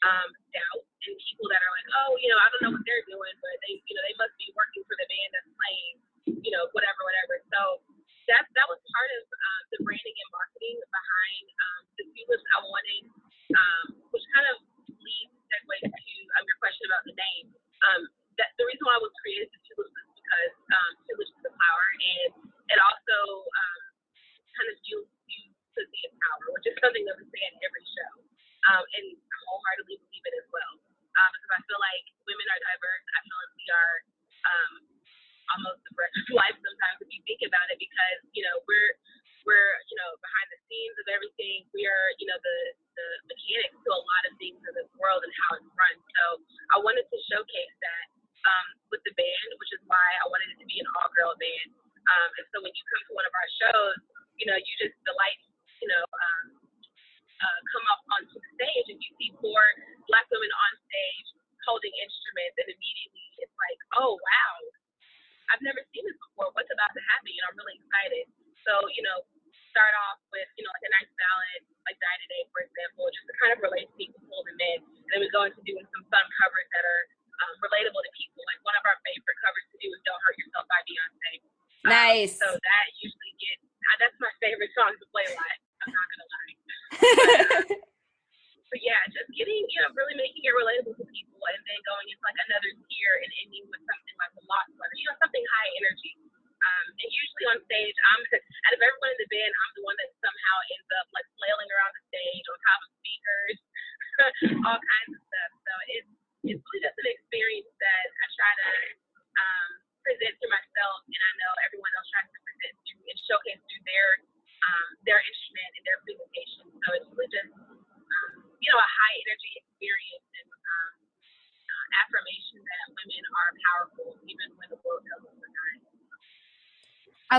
um, 0.00 0.28
doubt 0.56 0.84
and 1.04 1.16
people 1.16 1.48
that 1.48 1.60
are 1.60 1.72
like, 1.72 1.88
oh, 2.04 2.12
you 2.20 2.28
know, 2.28 2.38
I 2.38 2.46
don't 2.52 2.62
know 2.64 2.72
what 2.76 2.84
they're 2.84 3.04
doing, 3.08 3.34
but 3.40 3.56
they, 3.64 3.80
you 3.80 3.94
know, 3.96 4.04
they 4.04 4.16
must 4.20 4.36
be 4.36 4.48
working 4.52 4.69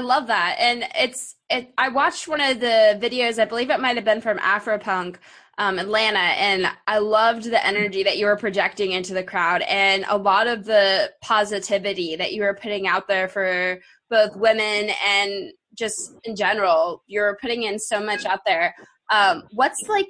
love 0.01 0.27
that. 0.27 0.57
And 0.59 0.85
it's 0.95 1.35
it 1.49 1.73
I 1.77 1.89
watched 1.89 2.27
one 2.27 2.41
of 2.41 2.59
the 2.59 2.99
videos, 3.01 3.39
I 3.39 3.45
believe 3.45 3.69
it 3.69 3.79
might 3.79 3.95
have 3.95 4.05
been 4.05 4.21
from 4.21 4.37
Afropunk 4.39 5.17
um, 5.57 5.77
Atlanta, 5.77 6.19
and 6.19 6.67
I 6.87 6.97
loved 6.97 7.43
the 7.43 7.65
energy 7.65 8.03
that 8.03 8.17
you 8.17 8.25
were 8.25 8.37
projecting 8.37 8.93
into 8.93 9.13
the 9.13 9.23
crowd 9.23 9.61
and 9.63 10.05
a 10.09 10.17
lot 10.17 10.47
of 10.47 10.65
the 10.65 11.11
positivity 11.21 12.15
that 12.15 12.33
you 12.33 12.41
were 12.41 12.57
putting 12.59 12.87
out 12.87 13.07
there 13.07 13.27
for 13.27 13.79
both 14.09 14.35
women 14.35 14.89
and 15.05 15.51
just 15.77 16.13
in 16.23 16.35
general. 16.35 17.03
You're 17.07 17.37
putting 17.41 17.63
in 17.63 17.77
so 17.79 18.03
much 18.03 18.25
out 18.25 18.41
there. 18.45 18.73
Um, 19.11 19.43
what's 19.51 19.87
like 19.87 20.07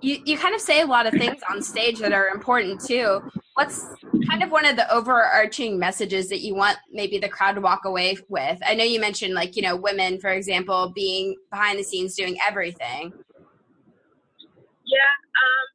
you, 0.00 0.22
you 0.24 0.38
kind 0.38 0.54
of 0.54 0.60
say 0.60 0.80
a 0.80 0.86
lot 0.86 1.06
of 1.06 1.12
things 1.12 1.40
on 1.50 1.62
stage 1.62 1.98
that 1.98 2.12
are 2.12 2.28
important 2.28 2.80
too. 2.80 3.20
What's 3.56 3.88
kind 4.28 4.44
of 4.44 4.52
one 4.52 4.68
of 4.68 4.76
the 4.76 4.84
overarching 4.92 5.80
messages 5.80 6.28
that 6.28 6.44
you 6.44 6.52
want 6.52 6.76
maybe 6.92 7.16
the 7.16 7.32
crowd 7.32 7.56
to 7.56 7.64
walk 7.64 7.88
away 7.88 8.20
with? 8.28 8.60
I 8.60 8.76
know 8.76 8.84
you 8.84 9.00
mentioned 9.00 9.32
like, 9.32 9.56
you 9.56 9.64
know, 9.64 9.80
women, 9.80 10.20
for 10.20 10.28
example, 10.28 10.92
being 10.92 11.32
behind 11.48 11.80
the 11.80 11.82
scenes 11.82 12.12
doing 12.12 12.36
everything. 12.44 13.16
Yeah, 14.84 15.08
um, 15.08 15.66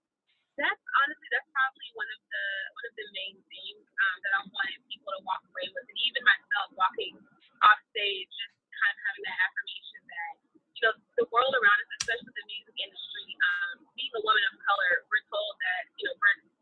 that's 0.62 0.78
honestly 0.78 1.26
that's 1.34 1.50
probably 1.50 1.90
one 1.98 2.06
of 2.06 2.22
the 2.22 2.46
one 2.78 2.86
of 2.86 2.94
the 3.02 3.08
main 3.18 3.36
themes 3.50 3.90
um, 3.98 4.18
that 4.30 4.34
I 4.38 4.42
wanted 4.46 4.78
people 4.86 5.18
to 5.18 5.22
walk 5.26 5.42
away 5.50 5.66
with, 5.74 5.90
and 5.90 6.00
even 6.06 6.22
myself 6.22 6.70
walking 6.78 7.18
off 7.66 7.82
stage, 7.90 8.30
just 8.30 8.56
kind 8.78 8.94
of 8.94 8.98
having 9.10 9.26
that 9.26 9.38
affirmation 9.42 10.02
that 10.06 10.34
you 10.78 10.82
know 10.86 10.94
the 11.18 11.26
world 11.34 11.58
around 11.58 11.78
us, 11.82 11.90
especially 12.06 12.30
the 12.30 12.46
music 12.46 12.78
industry, 12.78 13.26
um, 13.42 13.90
being 13.98 14.14
a 14.14 14.22
woman 14.22 14.46
of 14.54 14.62
color, 14.70 15.02
we're 15.10 15.26
told 15.34 15.58
that 15.58 15.90
you 15.98 16.06
know 16.06 16.14
we're 16.22 16.61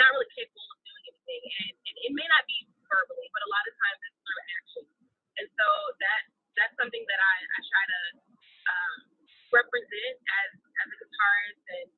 not 0.00 0.10
really 0.14 0.30
capable 0.34 0.68
of 0.74 0.78
doing 0.82 1.04
anything, 1.10 1.42
and, 1.44 1.72
and 1.74 1.94
it 2.08 2.12
may 2.14 2.26
not 2.30 2.44
be 2.46 2.58
verbally, 2.86 3.28
but 3.32 3.42
a 3.46 3.50
lot 3.50 3.64
of 3.66 3.74
times 3.78 3.98
it's 4.04 4.18
through 4.22 4.42
action, 4.58 4.84
and 5.42 5.46
so 5.54 5.66
that 6.00 6.22
that's 6.54 6.74
something 6.78 7.02
that 7.10 7.20
I, 7.20 7.36
I 7.42 7.58
try 7.66 7.84
to 7.84 8.00
um, 8.70 8.96
represent 9.50 10.16
as 10.18 10.50
as 10.54 10.86
a 10.90 10.96
guitarist 10.98 11.64
and 11.78 11.88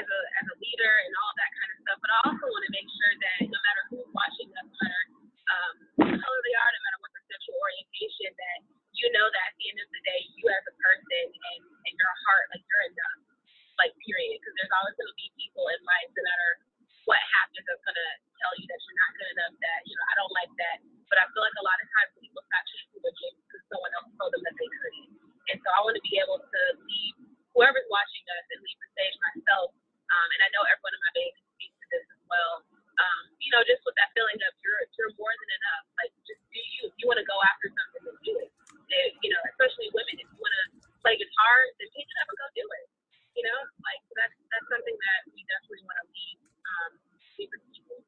as 0.00 0.06
a 0.08 0.20
as 0.40 0.46
a 0.50 0.56
leader 0.58 0.94
and 1.06 1.12
all 1.20 1.32
that 1.38 1.50
kind 1.54 1.70
of 1.70 1.76
stuff. 1.84 1.98
But 2.00 2.10
I 2.10 2.18
also 2.28 2.44
want 2.50 2.64
to 2.66 2.72
make 2.72 2.88
sure 2.88 3.12
that 3.14 3.36
no 3.46 3.60
matter 3.60 3.82
who's 3.92 4.10
watching 4.10 4.48
us, 4.56 4.66
no 4.66 4.78
matter 4.80 5.04
um, 5.44 5.74
what 6.00 6.12
color 6.18 6.40
they 6.44 6.56
are, 6.56 6.70
no 6.72 6.82
matter 6.82 6.98
what 7.04 7.10
their 7.14 7.26
sexual 7.28 7.56
orientation, 7.60 8.30
that 8.34 8.58
you 8.96 9.06
know 9.12 9.26
that 9.26 9.44
at 9.52 9.54
the 9.60 9.66
end 9.68 9.78
of 9.78 9.88
the 9.92 10.02
day, 10.02 10.20
you 10.34 10.44
as 10.48 10.64
a 10.64 10.74
person 10.80 11.24
and, 11.28 11.60
and 11.60 11.94
your 11.94 12.14
heart, 12.26 12.46
like 12.54 12.62
you're 12.64 12.86
enough, 12.88 13.18
like 13.78 13.92
period. 14.02 14.40
Because 14.40 14.54
there's 14.58 14.74
always 14.74 14.94
going 14.98 15.10
to 15.10 15.18
be 15.18 15.28
people 15.38 15.68
in 15.70 15.80
life, 15.84 16.10
no 16.16 16.22
matter 16.24 16.50
what 17.04 17.20
happens, 17.36 17.64
that's 17.68 17.84
going 17.84 18.00
to 18.00 18.10
tell 18.40 18.52
you 18.56 18.64
that 18.64 18.80
you're 18.80 18.98
not 18.98 19.10
good 19.20 19.30
enough. 19.36 19.54
That 19.60 19.80
you 19.86 19.94
know, 19.94 20.06
I 20.08 20.14
don't 20.18 20.34
like 20.34 20.52
that. 20.58 20.78
But 21.12 21.20
I 21.20 21.24
feel 21.30 21.44
like 21.44 21.58
a 21.60 21.66
lot 21.66 21.78
of 21.78 21.86
times 21.92 22.10
people 22.18 22.42
stop 22.48 22.64
chasing 22.72 22.98
their 23.04 23.14
dreams 23.14 23.38
because 23.44 23.62
someone 23.68 23.92
else 23.94 24.10
told 24.16 24.32
them 24.32 24.42
that 24.42 24.56
they 24.56 24.70
couldn't. 24.72 25.10
And 25.52 25.60
so 25.60 25.68
I 25.76 25.84
want 25.84 25.94
to 26.00 26.04
be 26.04 26.16
able 26.16 26.40
to 26.40 26.60
leave 26.88 27.16
whoever's 27.52 27.86
watching 27.92 28.24
us 28.26 28.44
and 28.50 28.58
leave 28.64 28.80
the 28.80 28.88
stage 28.96 29.16
myself. 29.20 29.76
Um, 30.08 30.28
and 30.32 30.40
I 30.44 30.48
know 30.56 30.64
everyone 30.64 30.94
in 30.96 31.02
my 31.04 31.12
band 31.12 31.32
can 31.36 31.46
speak 31.58 31.72
to 31.76 31.86
this 31.92 32.04
as 32.08 32.22
well. 32.28 32.64
Um, 32.94 33.22
you 33.42 33.50
know, 33.52 33.60
just 33.66 33.82
with 33.84 33.96
that 33.98 34.14
feeling 34.14 34.38
of 34.38 34.52
you're 34.62 34.80
you're 34.96 35.12
more 35.18 35.34
than 35.34 35.50
enough. 35.50 35.84
Like 35.98 36.12
just 36.24 36.40
do 36.48 36.60
you. 36.62 36.88
If 36.88 36.94
you 37.02 37.06
want 37.10 37.18
to 37.20 37.26
go 37.26 37.36
after 37.42 37.68
something, 37.68 38.02
then 38.06 38.16
do 38.22 38.32
it. 38.40 38.50
And, 38.94 39.10
you 39.20 39.30
know, 39.34 39.42
especially 39.50 39.90
women, 39.90 40.14
if 40.22 40.28
you 40.30 40.38
want 40.38 40.54
to 40.54 40.64
play 41.02 41.18
guitar, 41.18 41.56
then 41.82 41.90
pick 41.90 42.06
it 42.06 42.16
up 42.22 42.30
and 42.30 42.38
go 42.38 42.46
do 42.54 42.66
it. 42.78 42.84
You 43.34 43.42
know, 43.42 43.58
like 43.82 44.02
that's 44.14 44.36
that's 44.48 44.68
something 44.70 44.94
that 44.94 45.20
we 45.34 45.42
definitely 45.50 45.82
want 45.84 45.98
to 45.98 46.06
leave 46.14 46.38
um, 46.64 46.90
leave 47.34 47.50
with 47.50 47.64
people. 47.74 47.98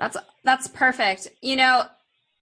That's 0.00 0.16
that's 0.40 0.66
perfect. 1.14 1.36
You 1.42 1.56
know, 1.56 1.84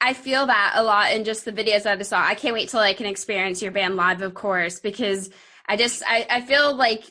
I 0.00 0.12
feel 0.12 0.46
that 0.46 0.72
a 0.76 0.82
lot 0.82 1.12
in 1.12 1.24
just 1.24 1.44
the 1.44 1.52
videos 1.52 1.84
that 1.84 1.98
I 1.98 2.02
saw. 2.02 2.22
I 2.22 2.34
can't 2.34 2.54
wait 2.54 2.68
till 2.68 2.80
I 2.80 2.94
can 2.94 3.06
experience 3.06 3.62
your 3.62 3.72
band 3.72 3.96
live, 3.96 4.22
of 4.22 4.34
course, 4.34 4.80
because 4.80 5.30
I 5.66 5.76
just 5.76 6.02
I, 6.06 6.26
I 6.30 6.40
feel 6.42 6.74
like 6.74 7.10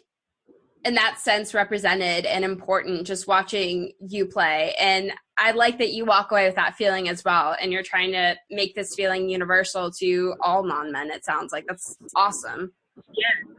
in 0.85 0.95
that 0.95 1.17
sense 1.17 1.53
represented 1.53 2.25
and 2.25 2.43
important 2.43 3.07
just 3.07 3.27
watching 3.27 3.93
you 3.99 4.25
play. 4.25 4.75
And 4.79 5.13
i 5.35 5.49
like 5.49 5.79
that 5.79 5.93
you 5.93 6.05
walk 6.05 6.31
away 6.31 6.45
with 6.45 6.55
that 6.55 6.75
feeling 6.75 7.09
as 7.09 7.23
well 7.25 7.55
and 7.59 7.71
you're 7.71 7.81
trying 7.81 8.11
to 8.11 8.35
make 8.51 8.75
this 8.75 8.93
feeling 8.93 9.29
universal 9.29 9.89
to 9.89 10.35
all 10.41 10.63
non-men 10.63 11.09
it 11.09 11.25
sounds 11.25 11.51
like. 11.51 11.65
That's 11.67 11.95
awesome. 12.15 12.73
Yes, 13.15 13.53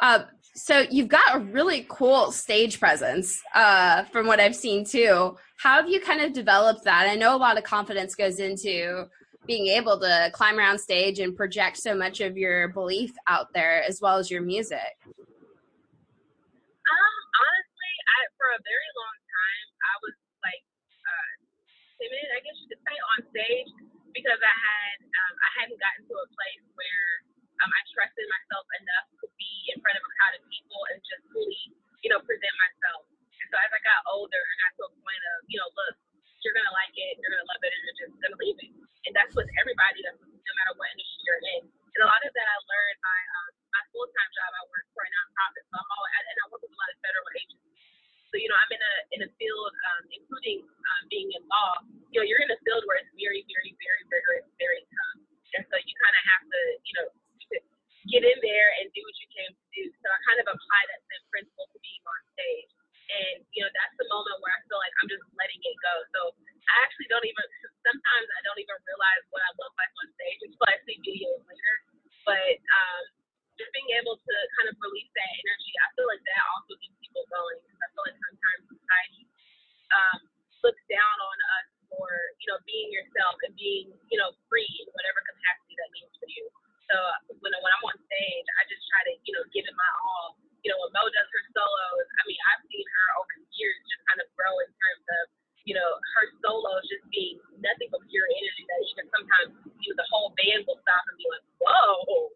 uh, 0.00 0.24
so 0.54 0.84
you've 0.90 1.08
got 1.08 1.36
a 1.36 1.38
really 1.38 1.86
cool 1.88 2.32
stage 2.32 2.80
presence 2.80 3.40
uh, 3.54 4.04
from 4.04 4.26
what 4.26 4.40
i've 4.40 4.56
seen 4.56 4.84
too 4.84 5.36
how 5.58 5.76
have 5.76 5.88
you 5.88 6.00
kind 6.00 6.20
of 6.20 6.32
developed 6.32 6.84
that? 6.84 7.08
I 7.08 7.14
know 7.14 7.34
a 7.34 7.38
lot 7.38 7.58
of 7.58 7.64
confidence 7.64 8.14
goes 8.14 8.38
into 8.38 9.06
being 9.46 9.66
able 9.68 9.98
to 10.00 10.30
climb 10.32 10.58
around 10.58 10.78
stage 10.78 11.20
and 11.20 11.36
project 11.36 11.76
so 11.76 11.94
much 11.94 12.20
of 12.20 12.36
your 12.36 12.68
belief 12.68 13.12
out 13.26 13.52
there 13.54 13.82
as 13.82 14.00
well 14.00 14.18
as 14.18 14.30
your 14.30 14.42
music. 14.42 14.96
Um, 16.88 17.16
honestly, 17.36 17.92
I 18.08 18.18
for 18.40 18.48
a 18.56 18.60
very 18.64 18.90
long 18.96 19.16
time 19.28 19.66
I 19.84 19.94
was 20.04 20.14
like 20.40 20.64
uh, 21.04 21.32
timid, 22.00 22.28
I 22.32 22.40
guess 22.40 22.56
you 22.64 22.68
could 22.72 22.82
say, 22.82 22.96
on 23.12 23.18
stage 23.28 23.70
because 24.16 24.40
I 24.40 24.54
had 24.54 24.96
um, 25.04 25.34
I 25.38 25.50
hadn't 25.62 25.78
gotten 25.78 26.02
to 26.08 26.14
a 26.16 26.28
place 26.32 26.64
where 26.74 27.08
um, 27.62 27.70
I 27.70 27.80
trusted 27.92 28.26
myself 28.26 28.66
enough 28.82 29.06
to 29.22 29.26
be 29.36 29.52
in 29.74 29.78
front 29.82 29.98
of 29.98 30.02
a 30.06 30.10
crowd 30.16 30.34
of 30.38 30.42
people 30.48 30.80
and 30.94 30.98
just 31.04 31.22
fully, 31.34 31.62
you 32.02 32.08
know, 32.10 32.22
present 32.22 32.54
myself. 32.58 33.06
And 33.38 33.46
so 33.50 33.56
as 33.58 33.70
I 33.70 33.80
got 33.82 34.00
older, 34.10 34.38
I 34.38 34.54
got 34.64 34.72
to 34.78 34.82
a 34.88 34.92
point 34.98 35.22
of, 35.34 35.36
you 35.50 35.58
know, 35.60 35.68
look, 35.74 35.94
you're 36.42 36.54
gonna 36.54 36.74
like 36.74 36.94
it, 36.94 37.18
you're 37.18 37.34
gonna 37.34 37.50
love 37.50 37.62
it, 37.62 37.70
and 37.74 37.82
you're 37.84 37.98
just 38.06 38.14
gonna 38.22 38.38
leave 38.38 38.58
it. 38.62 38.72
And 39.06 39.12
that's 39.14 39.34
with 39.34 39.50
everybody. 39.58 40.02
That's 40.06 40.18
with, 40.22 40.34
no 40.34 40.52
matter 40.58 40.74
what 40.78 40.88
industry 40.94 41.22
you're 41.26 41.42
in. 41.58 41.62
And 41.66 42.00
a 42.06 42.08
lot 42.08 42.22
of 42.22 42.30
that 42.30 42.46
I 42.46 42.56
learned 42.62 43.00
by 43.02 43.20
um, 43.38 43.50
my 43.74 43.82
full 43.90 44.06
time 44.10 44.30
job. 44.34 44.50
I 44.54 44.62
work 44.70 44.86
for 44.94 45.02
a 45.02 45.10
nonprofit, 45.10 45.64
so 45.66 45.74
I'm 45.78 45.90
always, 45.98 46.24
and 46.30 46.38
I 46.38 46.44
work 46.50 46.62
with 46.62 46.74
a 46.74 46.78
lot 46.78 46.90
of 46.94 46.98
federal 47.02 47.26
agencies. 47.34 47.78
So 48.28 48.36
you 48.36 48.48
know, 48.52 48.58
I'm 48.60 48.72
in 48.72 48.82
a 48.82 48.94
in 49.16 49.20
a 49.24 49.30
field, 49.40 49.72
um, 49.72 50.02
including 50.12 50.60
um, 50.60 51.02
being 51.08 51.32
in 51.32 51.42
law. 51.48 51.80
You 52.12 52.20
know, 52.20 52.26
you're 52.28 52.44
in 52.44 52.52
a 52.52 52.60
field 52.60 52.84
where 52.84 53.00
it's 53.00 53.12
very, 53.16 53.40
very, 53.48 53.72
very 53.80 54.02
rigorous, 54.12 54.46
very 54.60 54.84
tough, 54.84 55.18
and 55.56 55.64
so 55.64 55.74
you 55.80 55.94
kind 55.96 56.16
of 56.16 56.24
have 56.28 56.44
to, 56.44 56.60
you 56.84 56.94
know, 57.00 57.06
get 58.12 58.22
in 58.28 58.38
there 58.44 58.68
and 58.80 58.92
do 58.92 59.00
what 59.00 59.16
you 59.16 59.28
came 59.32 59.52
to 59.52 59.66
do. 59.72 59.82
So 60.04 60.06
I 60.12 60.18
kind 60.28 60.38
of 60.44 60.46
apply 60.48 60.82
that 60.92 61.00
same 61.08 61.24
principle 61.32 61.66
to 61.72 61.78
being 61.80 62.04
on 62.04 62.20
stage, 62.36 62.70
and 63.16 63.36
you 63.56 63.64
know, 63.64 63.70
that's 63.72 63.96
the 63.96 64.08
moment 64.12 64.44
where 64.44 64.52
I 64.52 64.60
feel 64.68 64.76
like 64.76 64.92
I'm 65.00 65.08
just 65.08 65.24
letting 65.32 65.60
it 65.64 65.76
go. 65.80 65.94
So 66.12 66.20
I 66.68 66.84
actually 66.84 67.08
don't 67.08 67.24
even. 67.24 67.44
Sometimes 67.80 68.28
I 68.36 68.40
don't 68.44 68.60
even 68.60 68.76
realize 68.84 69.24
what 69.32 69.40
I 69.40 69.50
look 69.56 69.72
like 69.80 69.92
on 70.04 70.12
stage 70.20 70.40
until 70.44 70.68
I 70.68 70.76
see 70.84 71.00
videos 71.00 71.40
later. 71.48 71.76
But 72.28 72.60
um, 72.60 73.04
just 73.58 73.74
being 73.74 73.90
able 73.98 74.14
to 74.14 74.34
kind 74.54 74.70
of 74.70 74.78
release 74.78 75.10
that 75.18 75.30
energy, 75.42 75.72
I 75.82 75.86
feel 75.98 76.06
like 76.06 76.22
that 76.22 76.42
also 76.54 76.78
gets 76.78 76.94
people 77.02 77.26
going. 77.26 77.58
Because 77.58 77.80
I 77.82 77.88
feel 77.90 78.04
like 78.06 78.18
sometimes 78.22 78.60
society 78.70 79.22
um, 79.90 80.18
looks 80.62 80.84
down 80.86 81.16
on 81.18 81.38
us 81.58 81.66
for 81.90 82.06
you 82.38 82.46
know 82.54 82.58
being 82.68 82.94
yourself 82.94 83.34
and 83.42 83.52
being 83.58 83.90
you 84.14 84.18
know 84.20 84.30
free 84.46 84.68
in 84.68 84.86
whatever 84.94 85.18
capacity 85.26 85.74
that 85.74 85.90
means 85.90 86.14
for 86.16 86.28
you. 86.30 86.46
So 86.86 86.96
when 87.42 87.50
when 87.50 87.72
I'm 87.74 87.84
on 87.90 87.98
stage, 88.06 88.46
I 88.56 88.62
just 88.70 88.86
try 88.86 89.02
to 89.10 89.12
you 89.26 89.34
know 89.34 89.44
give 89.50 89.66
it 89.66 89.74
my 89.74 89.90
all. 90.06 90.38
You 90.62 90.70
know 90.70 90.78
when 90.78 90.94
Mo 90.94 91.02
does 91.10 91.28
her 91.28 91.44
solos, 91.50 92.06
I 92.14 92.22
mean 92.30 92.40
I've 92.54 92.62
seen 92.70 92.86
her 92.86 93.06
over 93.18 93.32
the 93.42 93.48
years 93.58 93.78
just 93.90 94.02
kind 94.06 94.20
of 94.22 94.28
grow 94.38 94.54
in 94.62 94.70
terms 94.70 95.04
of 95.18 95.24
you 95.66 95.74
know 95.74 95.90
her 96.14 96.26
solos 96.46 96.86
just 96.86 97.02
being 97.10 97.42
nothing 97.58 97.90
but 97.90 98.06
pure 98.06 98.28
energy 98.30 98.62
that 98.70 98.80
even 98.86 99.06
sometimes 99.10 99.50
you 99.82 99.94
know, 99.94 99.98
the 99.98 100.08
whole 100.10 100.30
band 100.36 100.66
will 100.66 100.78
stop 100.84 101.02
and 101.08 101.16
be 101.16 101.26
like, 101.30 101.46
whoa. 101.62 102.28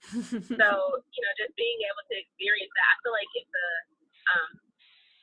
So, 0.61 0.69
you 1.13 1.21
know, 1.23 1.33
just 1.41 1.53
being 1.57 1.79
able 1.89 2.05
to 2.09 2.15
experience 2.17 2.73
that, 2.73 2.87
I 2.87 2.95
feel 3.03 3.15
like 3.15 3.33
it's 3.37 3.55
a, 3.55 3.69
um, 4.33 4.51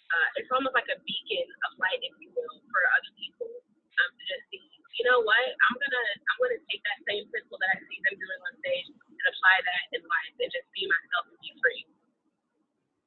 uh, 0.09 0.29
it's 0.41 0.49
almost 0.49 0.73
like 0.73 0.89
a 0.89 0.97
beacon 1.05 1.47
of 1.69 1.77
light, 1.77 2.01
if 2.01 2.13
you 2.17 2.29
will, 2.33 2.57
for 2.69 2.81
other 2.97 3.11
people 3.17 3.49
um, 3.49 4.09
to 4.09 4.23
just 4.25 4.45
see. 4.49 4.61
You 4.99 5.07
know 5.07 5.23
what? 5.23 5.39
I'm 5.39 5.77
gonna, 5.79 6.05
I'm 6.27 6.37
gonna 6.43 6.59
take 6.67 6.83
that 6.83 6.99
same 7.07 7.23
principle 7.31 7.55
that 7.63 7.71
I 7.71 7.79
see 7.87 7.99
them 8.03 8.19
doing 8.19 8.39
on 8.43 8.53
stage 8.59 8.91
and 8.91 9.25
apply 9.31 9.55
that 9.63 9.83
in 9.95 10.03
life 10.03 10.35
and 10.43 10.51
just 10.51 10.67
be 10.75 10.83
myself 10.91 11.31
and 11.31 11.39
be 11.39 11.51
free. 11.63 11.87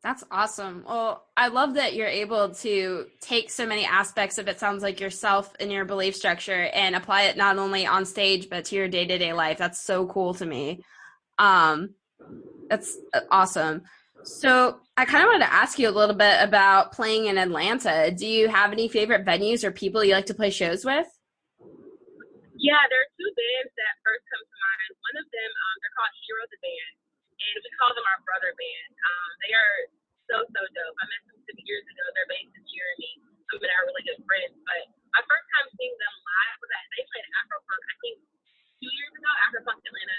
That's 0.03 0.25
awesome. 0.33 0.85
Well, 0.87 1.25
I 1.37 1.49
love 1.49 1.75
that 1.75 1.95
you're 1.95 2.09
able 2.09 2.55
to 2.57 3.07
take 3.21 3.51
so 3.51 3.67
many 3.67 3.85
aspects 3.85 4.39
of 4.39 4.49
it 4.49 4.59
sounds 4.59 4.83
like 4.83 4.99
yourself 4.99 5.55
and 5.61 5.71
your 5.71 5.85
belief 5.85 6.17
structure 6.17 6.71
and 6.75 6.97
apply 6.97 7.23
it 7.23 7.37
not 7.37 7.57
only 7.59 7.87
on 7.87 8.05
stage 8.05 8.49
but 8.51 8.65
to 8.67 8.77
your 8.77 8.89
day-to-day 8.89 9.33
life. 9.33 9.59
That's 9.59 9.81
so 9.81 10.07
cool 10.07 10.35
to 10.35 10.47
me. 10.47 10.83
Um 11.39 11.95
that's 12.69 12.97
uh, 13.15 13.21
awesome. 13.31 13.83
So, 14.25 14.79
I 14.97 15.05
kind 15.05 15.25
of 15.25 15.29
wanted 15.29 15.47
to 15.47 15.53
ask 15.53 15.79
you 15.79 15.89
a 15.89 15.95
little 15.95 16.15
bit 16.15 16.39
about 16.41 16.93
playing 16.93 17.27
in 17.27 17.39
Atlanta. 17.39 18.13
Do 18.15 18.27
you 18.27 18.49
have 18.49 18.71
any 18.71 18.87
favorite 18.87 19.27
venues 19.27 19.65
or 19.65 19.73
people 19.73 20.05
you 20.05 20.15
like 20.15 20.27
to 20.27 20.35
play 20.35 20.51
shows 20.51 20.85
with? 20.85 21.09
Yeah, 22.55 22.83
there 22.87 23.03
are 23.03 23.13
two 23.19 23.31
bands 23.35 23.73
that 23.75 23.95
first 24.07 24.23
come 24.31 24.45
to 24.47 24.57
mind. 24.63 24.91
One 24.95 25.17
of 25.19 25.27
them, 25.27 25.51
um, 25.51 25.75
they're 25.83 25.97
called 25.99 26.15
Hero 26.23 26.43
the 26.55 26.61
Band, 26.63 26.95
and 27.43 27.61
we 27.63 27.71
call 27.79 27.93
them 27.93 28.07
our 28.07 28.21
brother 28.23 28.55
band. 28.55 28.93
Um, 28.95 29.31
they 29.43 29.53
are 29.55 29.75
so 30.31 30.37
so 30.47 30.61
dope. 30.63 30.97
I 30.99 31.05
met 31.11 31.23
them 31.29 31.39
some 31.43 31.61
years 31.67 31.85
ago. 31.85 32.05
They're 32.15 32.31
based 32.31 32.55
in 32.55 32.65
Jeremy. 32.65 33.13
I 33.53 33.61
mean, 33.61 33.69
are 33.69 33.85
really 33.85 34.05
good 34.09 34.21
friends. 34.25 34.57
But 34.65 34.83
my 35.13 35.23
first 35.29 35.47
time 35.53 35.67
seeing 35.77 35.93
them 35.93 36.15
live 36.25 36.57
was 36.63 36.71
at 36.73 36.85
they 36.95 37.05
played 37.05 37.27
Afropunk. 37.43 37.83
I 37.85 37.97
think 38.01 38.17
two 38.81 38.93
years 38.93 39.13
ago, 39.13 39.31
Afropunk 39.49 39.81
Atlanta. 39.85 40.19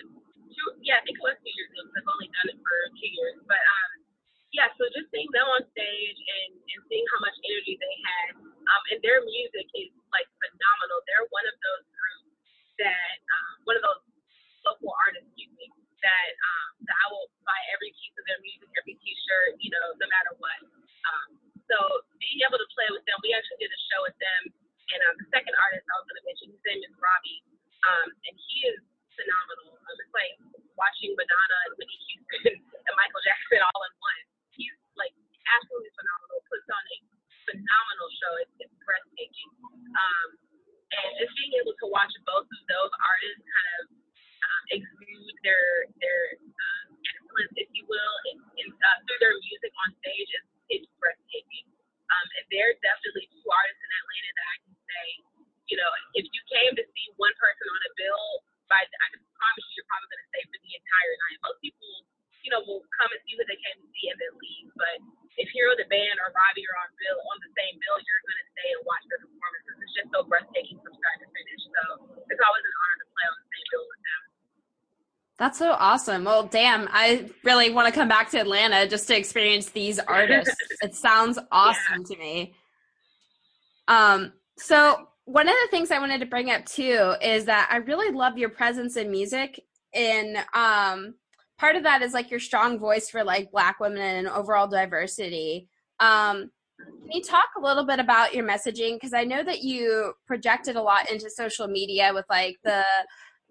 Two, 0.54 0.68
yeah, 0.86 1.02
I 1.02 1.04
think 1.08 1.18
it 1.18 1.24
was 1.26 1.38
two 1.42 1.54
years 1.56 1.70
ago. 1.74 1.82
Because 1.90 1.98
I've 2.06 2.14
only 2.14 2.30
done 2.30 2.48
it 2.54 2.60
for 2.62 2.78
two 3.00 3.10
years. 3.10 3.36
But 3.50 3.64
um, 3.64 3.92
yeah, 4.54 4.70
so 4.78 4.86
just 4.94 5.10
seeing 5.10 5.32
them 5.34 5.50
on 5.50 5.66
stage 5.74 6.20
and 6.20 6.52
and 6.62 6.80
seeing 6.86 7.06
how 7.10 7.20
much 7.26 7.38
energy 7.42 7.74
they 7.82 7.96
had, 8.06 8.30
um, 8.38 8.84
and 8.94 9.02
their 9.02 9.26
music 9.26 9.66
is 9.74 9.90
like 10.14 10.30
phenomenal. 10.38 11.02
They're 11.10 11.26
one 11.34 11.48
of 11.50 11.58
those 11.58 11.86
groups 11.90 12.30
that 12.78 13.18
um, 13.18 13.54
one 13.66 13.76
of 13.82 13.84
those 13.84 14.02
local 14.62 14.94
artists, 15.10 15.26
excuse 15.34 15.52
me, 15.58 15.68
that 16.04 16.30
um, 16.36 16.72
that 16.86 16.98
I 17.00 17.06
will 17.10 17.28
buy 17.48 17.60
every 17.72 17.92
piece 17.96 18.16
of 18.20 18.24
their 18.28 18.40
music, 18.44 18.70
every 18.76 19.00
T-shirt, 19.00 19.58
you 19.64 19.72
know, 19.72 19.96
no 19.98 20.08
matter 20.12 20.36
what. 20.38 20.60
Um, 21.08 21.28
so 21.72 21.78
being 22.20 22.44
able 22.44 22.60
to 22.60 22.70
play 22.76 22.88
with 22.92 23.04
them, 23.08 23.18
we 23.24 23.32
actually 23.32 23.64
did 23.64 23.72
a 23.72 23.82
show 23.92 24.04
with 24.04 24.18
them, 24.20 24.42
and 24.92 25.00
um, 25.08 25.16
the 25.18 25.28
second 25.32 25.56
artist 25.56 25.88
I 25.88 25.96
was 25.98 26.06
going 26.12 26.20
to 26.20 26.26
mention, 26.28 26.46
his 26.52 26.64
name 26.68 26.82
is 26.84 26.94
Robbie, 27.00 27.42
um, 27.88 28.08
and 28.28 28.36
he 28.36 28.58
is 28.68 28.80
phenomenal. 29.16 29.80
Um, 29.80 29.96
it's 29.98 30.14
like 30.14 30.36
watching 30.76 31.16
Madonna 31.16 31.58
and 31.70 31.74
Whitney 31.80 32.00
Houston 32.12 32.60
and 32.88 32.94
Michael 33.00 33.24
Jackson 33.24 33.64
all 33.64 33.82
in 33.88 33.94
one. 33.98 34.22
He's 34.60 34.76
like 35.00 35.16
absolutely 35.56 35.94
phenomenal. 35.96 36.44
Puts 36.52 36.68
on 36.70 36.84
a 36.84 36.98
phenomenal 37.48 38.10
show. 38.20 38.32
It's, 38.44 38.54
it's 38.68 38.76
breathtaking. 38.84 39.50
Um, 39.94 40.28
and 40.94 41.10
just 41.18 41.34
being 41.34 41.54
able 41.58 41.74
to 41.74 41.86
watch 41.90 42.14
both 42.28 42.46
of 42.46 42.62
those 42.70 42.94
artists 43.02 43.42
kind 43.42 43.68
of 43.82 43.82
um, 44.54 44.64
exude 44.78 45.38
their 45.42 45.90
their 45.98 46.22
um, 46.38 46.86
excellence, 47.02 47.54
if 47.58 47.70
you 47.74 47.84
will, 47.90 48.16
in, 48.30 48.38
in, 48.62 48.68
uh, 48.70 48.98
through 49.10 49.20
their 49.20 49.36
music 49.42 49.74
on 49.82 49.90
stage 49.98 50.30
is 50.30 50.46
it's 50.70 50.90
breathtaking. 51.02 51.66
Um, 52.14 52.28
and 52.38 52.46
there 52.54 52.70
are 52.70 52.78
definitely 52.86 53.26
two 53.34 53.48
artists 53.50 53.82
in 53.82 53.90
Atlanta 53.90 54.32
that 54.38 54.48
I 54.48 54.58
can 54.62 54.76
say, 54.78 55.06
you 55.74 55.78
know, 55.82 55.90
if 56.14 56.26
you 56.30 56.42
came 56.54 56.74
to 56.78 56.86
see 56.86 57.06
one 57.18 57.34
person 57.42 57.66
on 57.66 57.82
a 57.90 57.92
bill, 57.98 58.26
by 58.70 58.86
I 58.86 59.08
can 59.10 59.22
promise 59.34 59.66
you, 59.74 59.82
you're 59.82 59.90
probably 59.90 60.10
going 60.14 60.24
to 60.24 60.30
stay 60.30 60.44
for 60.46 60.60
the 60.62 60.72
entire 60.78 61.16
night. 61.28 61.38
Most 61.42 61.60
people, 61.66 61.92
you 62.46 62.52
know, 62.54 62.62
will 62.70 62.84
come 63.02 63.10
and 63.10 63.22
see 63.26 63.34
who 63.34 63.44
they 63.50 63.60
came 63.60 63.78
to 63.82 63.88
see 63.98 64.06
and 64.14 64.18
then 64.22 64.34
leave. 64.38 64.70
But 64.78 64.98
if 65.42 65.50
Hero 65.50 65.74
the 65.74 65.90
band 65.90 66.22
or 66.22 66.30
Robbie 66.30 66.66
are 66.70 66.78
on 66.86 66.90
bill 67.02 67.18
on 67.18 67.38
the 67.42 67.52
same 67.58 67.76
bill, 67.82 67.98
you're 67.98 68.24
going 68.24 68.40
to 68.40 68.48
stay 68.54 68.70
and 68.78 68.82
watch 68.86 69.04
their 69.10 69.22
performances. 69.26 69.76
It's 69.82 69.94
just 69.98 70.10
so 70.14 70.20
breathtaking 70.30 70.78
from 70.86 70.94
start 70.94 71.18
to 71.26 71.28
finish. 71.34 71.62
So 71.66 71.82
it's 72.30 72.44
always 72.44 72.66
an 72.66 72.76
honor 72.78 72.98
to 73.02 73.08
play 73.10 73.26
on 73.26 73.36
the 73.42 73.48
same 73.50 73.68
bill 73.74 73.86
with 73.90 74.02
them. 74.06 74.22
That's 75.44 75.60
so 75.60 75.76
awesome. 75.78 76.24
Well, 76.24 76.46
damn, 76.46 76.88
I 76.90 77.30
really 77.44 77.70
want 77.70 77.94
to 77.94 78.00
come 78.00 78.08
back 78.08 78.32
to 78.32 78.40
Atlanta 78.40 78.88
just 78.88 79.10
to 79.10 79.18
experience 79.18 79.72
these 79.72 80.00
artists. 80.08 80.56
it 80.82 80.96
sounds 80.96 81.38
awesome 81.52 82.06
to 82.06 82.18
me. 82.18 82.54
Um, 83.90 84.32
so 84.58 85.10
one 85.26 85.50
of 85.50 85.56
the 85.62 85.68
things 85.70 85.92
I 85.92 86.00
wanted 86.00 86.20
to 86.20 86.28
bring 86.28 86.50
up 86.50 86.66
too 86.66 87.16
is 87.22 87.44
that 87.44 87.68
I 87.70 87.78
really 87.80 88.16
love 88.16 88.38
your 88.38 88.52
presence 88.52 88.96
in 88.96 89.12
music 89.12 89.60
and 89.94 90.38
um 90.54 91.16
part 91.60 91.76
of 91.76 91.84
that 91.84 92.02
is 92.02 92.14
like 92.14 92.32
your 92.32 92.40
strong 92.40 92.80
voice 92.80 93.10
for 93.10 93.26
like 93.26 93.52
black 93.52 93.82
women 93.82 94.00
and 94.00 94.30
overall 94.30 94.70
diversity. 94.70 95.68
Um 96.00 96.52
can 96.80 97.12
you 97.12 97.22
talk 97.22 97.50
a 97.58 97.62
little 97.62 97.86
bit 97.86 98.00
about 98.00 98.34
your 98.34 98.48
messaging 98.48 98.96
because 98.96 99.14
I 99.14 99.26
know 99.26 99.44
that 99.44 99.62
you 99.62 100.14
projected 100.26 100.78
a 100.78 100.82
lot 100.82 101.12
into 101.12 101.30
social 101.30 101.68
media 101.68 102.12
with 102.14 102.26
like 102.30 102.56
the 102.64 102.86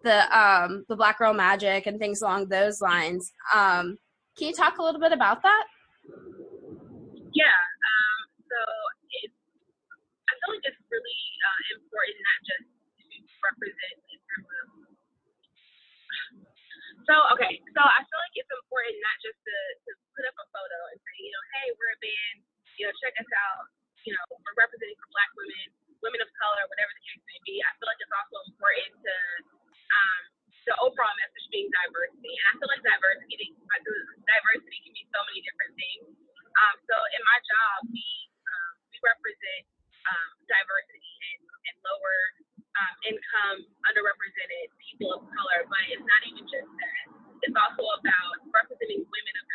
the 0.03 0.27
um 0.37 0.85
the 0.89 0.97
black 0.97 1.19
girl 1.19 1.35
magic 1.35 1.87
and 1.87 1.99
things 1.99 2.23
along 2.23 2.49
those 2.49 2.81
lines. 2.81 3.33
Um 3.55 3.99
can 4.37 4.49
you 4.49 4.55
talk 4.57 4.79
a 4.79 4.83
little 4.83 5.01
bit 5.01 5.13
about 5.13 5.43
that? 5.43 5.65
Yeah. 7.37 7.53
Um, 7.53 8.21
so 8.49 8.59
it's, 9.25 9.37
I 10.25 10.33
feel 10.41 10.51
like 10.57 10.65
it's 10.65 10.83
really 10.89 11.21
uh, 11.45 11.63
important 11.81 12.17
not 12.17 12.41
just 12.49 12.67
to 12.69 13.37
represent 13.45 13.97
in 14.09 14.19
terms 14.25 14.49
of. 14.49 14.67
So 17.03 17.15
okay, 17.35 17.61
so 17.77 17.81
I 17.83 18.01
feel 18.09 18.21
like 18.25 18.37
it's 18.41 18.53
important 18.53 18.97
not 19.05 19.17
just 19.21 19.37
to, 19.37 19.57
to 19.85 19.91
put 20.17 20.25
up 20.25 20.37
a 20.39 20.47
photo 20.55 20.79
and 20.95 20.99
say, 21.03 21.17
you 21.19 21.33
know, 21.35 21.45
hey, 21.59 21.67
we're 21.77 21.93
a 21.93 22.01
band. 22.01 22.37
You 22.81 22.89
know, 22.89 22.95
check 23.05 23.13
us 23.21 23.29
out. 23.49 23.69
You 24.07 24.17
know, 24.17 24.23
we're 24.33 24.57
representing 24.57 24.97
for 24.97 25.11
Black 25.13 25.31
women, 25.37 25.67
women 26.01 26.21
of 26.25 26.31
color, 26.41 26.63
whatever 26.73 26.93
the 26.95 27.05
case 27.05 27.21
may 27.27 27.41
be. 27.45 27.61
I 27.61 27.71
feel 27.77 27.91
like 27.91 28.01
it's 28.01 28.17
also 28.17 28.37
important 28.49 28.93
to 29.03 29.15
um, 29.93 30.21
the 30.65 30.75
overall 30.81 31.15
message 31.21 31.47
being 31.53 31.69
diversity, 31.69 32.33
and 32.33 32.45
I 32.49 32.53
feel 32.57 32.71
like 32.71 32.85
diversity 32.87 33.53
like, 33.67 33.85
diversity 34.25 34.79
can 34.85 34.95
be 34.95 35.05
so 35.11 35.21
many 35.29 35.41
different 35.45 35.73
things. 35.75 36.07
Um, 36.53 36.75
so 36.87 36.95
in 37.17 37.23
my 37.25 37.39
job, 37.43 37.77
we 37.91 38.07
um, 38.47 38.73
we 38.93 38.97
represent 39.03 39.65
um, 40.07 40.31
diversity 40.47 41.13
and, 41.33 41.41
and 41.43 41.77
lower 41.83 42.19
um, 42.79 42.95
income, 43.09 43.59
underrepresented 43.91 44.69
people 44.81 45.13
of 45.17 45.23
color, 45.33 45.61
but 45.67 45.83
it's 45.89 46.05
not 46.05 46.21
even 46.29 46.45
just 46.47 46.69
that. 46.69 47.05
It's 47.43 47.59
also 47.59 47.83
about 47.99 48.35
representing 48.55 49.03
women 49.03 49.35
of 49.35 49.47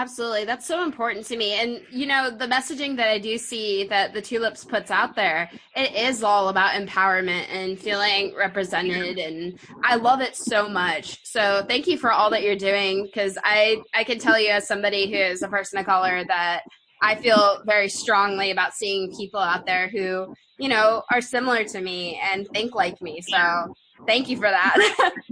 Absolutely. 0.00 0.46
That's 0.46 0.64
so 0.64 0.82
important 0.82 1.26
to 1.26 1.36
me. 1.36 1.52
And, 1.60 1.82
you 1.90 2.06
know, 2.06 2.30
the 2.30 2.46
messaging 2.46 2.96
that 2.96 3.08
I 3.08 3.18
do 3.18 3.36
see 3.36 3.84
that 3.88 4.14
the 4.14 4.22
Tulips 4.22 4.64
puts 4.64 4.90
out 4.90 5.14
there, 5.14 5.50
it 5.76 5.94
is 5.94 6.22
all 6.22 6.48
about 6.48 6.70
empowerment 6.72 7.44
and 7.50 7.78
feeling 7.78 8.34
represented. 8.34 9.18
And 9.18 9.58
I 9.84 9.96
love 9.96 10.22
it 10.22 10.34
so 10.36 10.70
much. 10.70 11.18
So 11.24 11.66
thank 11.68 11.86
you 11.86 11.98
for 11.98 12.10
all 12.10 12.30
that 12.30 12.42
you're 12.42 12.56
doing 12.56 13.04
because 13.04 13.36
I, 13.44 13.82
I 13.92 14.04
can 14.04 14.18
tell 14.18 14.40
you 14.40 14.48
as 14.48 14.66
somebody 14.66 15.12
who 15.12 15.18
is 15.18 15.42
a 15.42 15.48
person 15.48 15.78
of 15.78 15.84
color 15.84 16.24
that 16.28 16.62
I 17.02 17.16
feel 17.16 17.60
very 17.66 17.90
strongly 17.90 18.52
about 18.52 18.72
seeing 18.72 19.14
people 19.14 19.40
out 19.40 19.66
there 19.66 19.88
who, 19.88 20.32
you 20.58 20.68
know, 20.70 21.02
are 21.12 21.20
similar 21.20 21.62
to 21.64 21.80
me 21.82 22.18
and 22.32 22.48
think 22.54 22.74
like 22.74 23.02
me. 23.02 23.20
So 23.20 23.74
thank 24.06 24.30
you 24.30 24.38
for 24.38 24.48
that. 24.48 25.12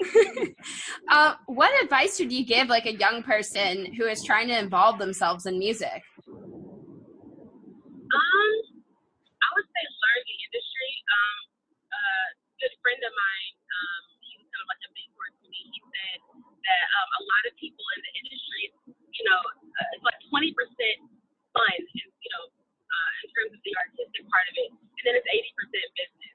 Uh, 1.10 1.34
what 1.46 1.72
advice 1.82 2.20
would 2.20 2.30
you 2.30 2.46
give 2.46 2.68
like 2.68 2.86
a 2.86 2.94
young 2.94 3.22
person 3.22 3.90
who 3.98 4.06
is 4.06 4.22
trying 4.22 4.46
to 4.46 4.56
involve 4.56 4.98
themselves 4.98 5.44
in 5.46 5.58
music? 5.58 6.06
Um, 8.10 8.52
I 9.42 9.48
would 9.58 9.66
say 9.66 9.82
learn 9.90 10.20
the 10.22 10.36
industry. 10.46 10.92
Um, 11.10 11.38
a 11.90 12.02
good 12.62 12.74
friend 12.78 13.00
of 13.02 13.10
mine, 13.10 13.54
um, 13.58 14.02
he 14.22 14.38
was 14.38 14.46
kind 14.54 14.62
of 14.62 14.68
like 14.70 14.82
a 14.86 14.90
mentor 14.94 15.26
to 15.34 15.44
me. 15.50 15.60
He 15.66 15.80
said 15.82 16.18
that 16.30 16.84
um, 16.94 17.08
a 17.10 17.22
lot 17.26 17.42
of 17.50 17.52
people 17.58 17.82
in 17.98 18.00
the 18.06 18.12
industry, 18.22 18.62
you 18.86 19.24
know, 19.26 19.40
uh, 19.42 19.94
it's 19.98 20.04
like 20.06 20.20
20% 20.30 20.54
fun, 21.50 21.74
and, 21.74 22.10
you 22.22 22.30
know, 22.30 22.44
uh, 22.54 23.10
in 23.26 23.28
terms 23.34 23.50
of 23.50 23.60
the 23.66 23.74
artistic 23.82 24.22
part 24.30 24.46
of 24.46 24.54
it, 24.62 24.70
and 24.70 25.02
then 25.10 25.14
it's 25.18 25.26
80% 25.26 25.98
business. 25.98 26.29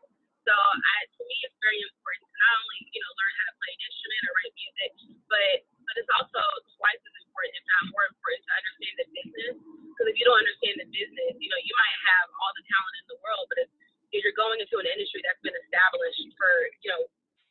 So 0.45 0.53
I, 0.53 0.95
to 1.09 1.21
me, 1.25 1.35
it's 1.41 1.57
very 1.57 1.81
important 1.81 2.21
to 2.21 2.37
not 2.37 2.53
only, 2.61 2.79
you 2.93 3.01
know, 3.01 3.11
learn 3.17 3.33
how 3.41 3.45
to 3.49 3.55
play 3.57 3.71
an 3.73 3.81
instrument 3.81 4.21
or 4.29 4.31
write 4.37 4.53
music, 4.55 4.91
but 5.25 5.57
but 5.85 5.95
it's 6.01 6.13
also 6.17 6.41
twice 6.81 7.01
as 7.01 7.15
important, 7.25 7.53
if 7.57 7.65
not 7.65 7.83
more 7.93 8.05
important, 8.09 8.41
to 8.45 8.53
understand 8.57 8.95
the 9.01 9.07
business. 9.13 9.53
Because 9.89 10.07
if 10.09 10.15
you 10.17 10.25
don't 10.25 10.41
understand 10.41 10.75
the 10.81 10.89
business, 10.89 11.33
you 11.37 11.49
know, 11.49 11.61
you 11.61 11.73
might 11.77 11.97
have 12.09 12.27
all 12.41 12.51
the 12.57 12.65
talent 12.65 12.95
in 13.01 13.07
the 13.15 13.19
world, 13.21 13.45
but 13.53 13.57
if, 13.65 13.69
if 14.13 14.19
you're 14.25 14.37
going 14.37 14.57
into 14.57 14.81
an 14.81 14.87
industry 14.89 15.21
that's 15.21 15.41
been 15.45 15.55
established 15.65 16.25
for, 16.37 16.51
you 16.81 16.89
know, 16.89 17.01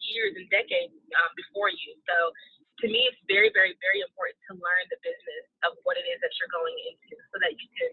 years 0.02 0.36
and 0.36 0.46
decades 0.52 0.92
um, 1.16 1.30
before 1.38 1.72
you. 1.72 1.96
So 2.04 2.16
to 2.82 2.86
me, 2.90 3.06
it's 3.08 3.20
very, 3.30 3.48
very, 3.54 3.78
very 3.80 4.04
important 4.04 4.36
to 4.50 4.58
learn 4.58 4.84
the 4.92 5.00
business 5.00 5.44
of 5.64 5.78
what 5.86 5.96
it 5.96 6.04
is 6.04 6.20
that 6.20 6.34
you're 6.36 6.52
going 6.52 6.76
into 6.90 7.16
so 7.32 7.36
that 7.40 7.54
you 7.56 7.68
can, 7.78 7.90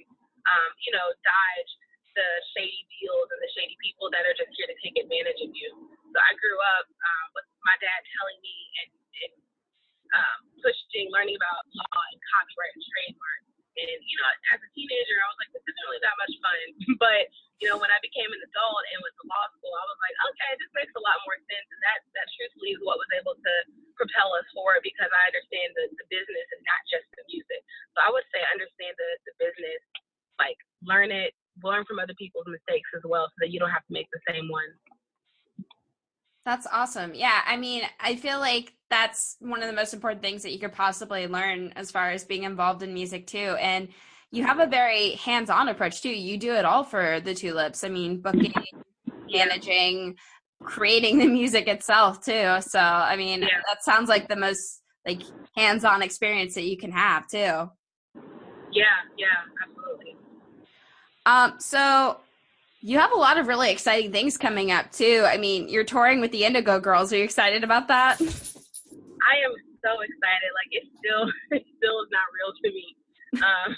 um, 0.49 0.69
you 0.83 0.91
know, 0.91 1.07
dodge 1.23 1.71
the 2.11 2.27
shady 2.51 2.83
deals 2.99 3.31
and 3.31 3.39
the 3.39 3.51
shady 3.55 3.77
people 3.79 4.11
that 4.11 4.27
are 4.27 4.35
just 4.35 4.51
take 4.81 4.97
advantage 4.97 5.39
of 5.41 5.51
you. 5.53 5.69
So 6.11 6.17
I 6.17 6.33
grew 6.41 6.57
up 6.77 6.85
um, 6.89 7.27
with 7.37 7.47
my 7.63 7.77
dad 7.79 8.01
telling 8.19 8.39
me 8.43 8.55
and, 8.83 8.89
and 8.91 9.33
um, 10.11 10.39
pushing, 10.59 11.07
learning 11.13 11.37
about 11.39 11.63
law 11.71 12.01
and 12.11 12.19
copyright 12.35 12.73
and 12.75 12.83
trademark. 12.83 13.41
And, 13.71 13.99
you 14.03 14.17
know, 14.19 14.27
as 14.51 14.59
a 14.59 14.69
teenager, 14.75 15.15
I 15.15 15.27
was 15.31 15.39
like, 15.39 15.51
this 15.55 15.63
isn't 15.63 15.85
really 15.87 16.03
that 16.03 16.17
much 16.19 16.33
fun. 16.43 16.59
but, 17.03 17.23
you 17.63 17.71
know, 17.71 17.79
when 17.79 17.87
I 17.87 18.03
became 18.03 18.27
an 18.27 18.41
adult 18.43 18.83
and 18.91 18.99
went 18.99 19.15
to 19.15 19.25
law 19.31 19.45
school, 19.55 19.71
I 19.71 19.85
was 19.87 19.99
like, 20.03 20.15
okay, 20.27 20.51
this 20.59 20.71
makes 20.75 20.91
a 20.99 21.01
lot 21.01 21.15
more 21.23 21.39
sense. 21.47 21.67
And 21.71 21.81
that, 21.87 22.03
that 22.19 22.27
truthfully 22.35 22.75
is 22.75 22.83
what 22.83 22.99
was 22.99 23.07
able 23.15 23.39
to 23.39 23.53
propel 23.95 24.35
us 24.35 24.43
forward 24.51 24.83
because 24.83 25.07
I 25.07 25.31
understand 25.31 25.71
the, 25.79 25.87
the 25.95 26.05
business 26.11 26.47
and 26.51 26.61
not 26.67 26.81
just 26.91 27.07
the 27.15 27.23
music. 27.31 27.63
So 27.95 28.03
I 28.03 28.11
would 28.11 28.27
say 28.35 28.43
understand 28.51 28.91
the, 28.99 29.09
the 29.23 29.33
business, 29.39 29.81
like 30.35 30.59
learn 30.83 31.15
it, 31.15 31.31
learn 31.63 31.87
from 31.87 32.01
other 32.01 32.17
people's 32.17 32.49
mistakes 32.49 32.89
as 32.97 33.03
well 33.07 33.31
so 33.31 33.37
that 33.45 33.55
you 33.55 33.59
don't 33.61 33.71
have 33.71 33.85
to 33.87 33.93
make 33.93 34.09
the 34.11 34.21
same 34.27 34.51
ones. 34.51 34.75
That's 36.43 36.65
awesome. 36.81 37.13
Yeah, 37.13 37.41
I 37.45 37.57
mean, 37.57 37.83
I 37.99 38.15
feel 38.15 38.39
like 38.39 38.73
that's 38.89 39.37
one 39.39 39.61
of 39.61 39.67
the 39.69 39.75
most 39.75 39.93
important 39.93 40.23
things 40.23 40.41
that 40.41 40.51
you 40.51 40.57
could 40.57 40.73
possibly 40.73 41.27
learn 41.27 41.73
as 41.75 41.91
far 41.91 42.09
as 42.09 42.23
being 42.23 42.43
involved 42.43 42.81
in 42.81 42.91
music 42.93 43.27
too. 43.27 43.55
And 43.59 43.89
you 44.31 44.43
have 44.45 44.59
a 44.59 44.65
very 44.65 45.11
hands-on 45.11 45.69
approach 45.69 46.01
too. 46.01 46.09
You 46.09 46.37
do 46.37 46.53
it 46.53 46.65
all 46.65 46.83
for 46.83 47.19
the 47.19 47.35
Tulips. 47.35 47.83
I 47.83 47.89
mean, 47.89 48.19
booking, 48.19 48.51
managing, 49.31 50.15
creating 50.63 51.19
the 51.19 51.27
music 51.27 51.67
itself 51.67 52.23
too. 52.25 52.57
So, 52.61 52.79
I 52.79 53.15
mean, 53.15 53.41
Yeah. 53.41 53.61
that 53.67 53.83
sounds 53.83 54.09
like 54.09 54.27
the 54.27 54.35
most 54.35 54.81
like 55.05 55.21
hands-on 55.55 56.01
experience 56.01 56.55
that 56.55 56.63
you 56.63 56.77
can 56.77 56.91
have 56.91 57.27
too. 57.27 57.69
Yeah, 58.71 58.97
yeah, 59.17 59.27
absolutely. 59.67 60.15
Um, 61.27 61.59
so 61.59 62.17
you 62.81 62.97
have 62.97 63.11
a 63.13 63.17
lot 63.17 63.37
of 63.37 63.47
really 63.47 63.71
exciting 63.71 64.11
things 64.11 64.37
coming 64.37 64.71
up 64.71 64.91
too. 64.91 65.23
I 65.25 65.37
mean, 65.37 65.69
you're 65.69 65.85
touring 65.85 66.19
with 66.19 66.31
the 66.31 66.45
Indigo 66.45 66.79
Girls. 66.79 67.13
Are 67.13 67.17
you 67.17 67.23
excited 67.23 67.63
about 67.63 67.87
that? 67.87 68.17
I 68.19 69.35
am 69.45 69.53
so 69.85 70.01
excited. 70.01 70.49
Like 70.57 70.71
it 70.73 70.85
still, 70.97 71.29
it 71.57 71.65
still 71.77 71.97
is 72.01 72.09
not 72.09 72.25
real 72.33 72.51
to 72.57 72.67
me. 72.73 72.87
Um, 73.37 73.77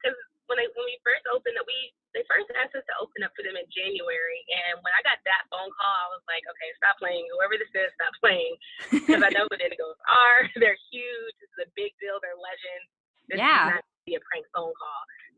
because 0.00 0.16
when 0.48 0.56
I 0.56 0.64
when 0.72 0.88
we 0.88 0.96
first 1.04 1.28
opened, 1.28 1.60
we 1.68 1.92
they 2.16 2.24
first 2.24 2.48
asked 2.56 2.72
us 2.72 2.88
to 2.88 2.96
open 3.04 3.20
up 3.20 3.36
for 3.36 3.44
them 3.44 3.52
in 3.52 3.68
January, 3.68 4.40
and 4.48 4.80
when 4.80 4.96
I 4.96 5.04
got 5.04 5.20
that 5.28 5.44
phone 5.52 5.68
call, 5.76 5.98
I 6.08 6.10
was 6.16 6.24
like, 6.24 6.40
okay, 6.48 6.70
stop 6.80 6.96
playing. 6.96 7.28
Whoever 7.36 7.60
this 7.60 7.68
is, 7.76 7.92
stop 8.00 8.16
playing. 8.24 8.56
Because 9.04 9.20
I 9.20 9.30
know 9.36 9.44
who 9.44 9.56
the 9.60 9.68
Indigos 9.68 10.00
are. 10.08 10.48
They're 10.60 10.80
huge. 10.88 11.34
This 11.36 11.52
is 11.52 11.68
a 11.68 11.70
big 11.76 11.92
deal. 12.00 12.16
They're 12.24 12.40
legends. 12.40 12.88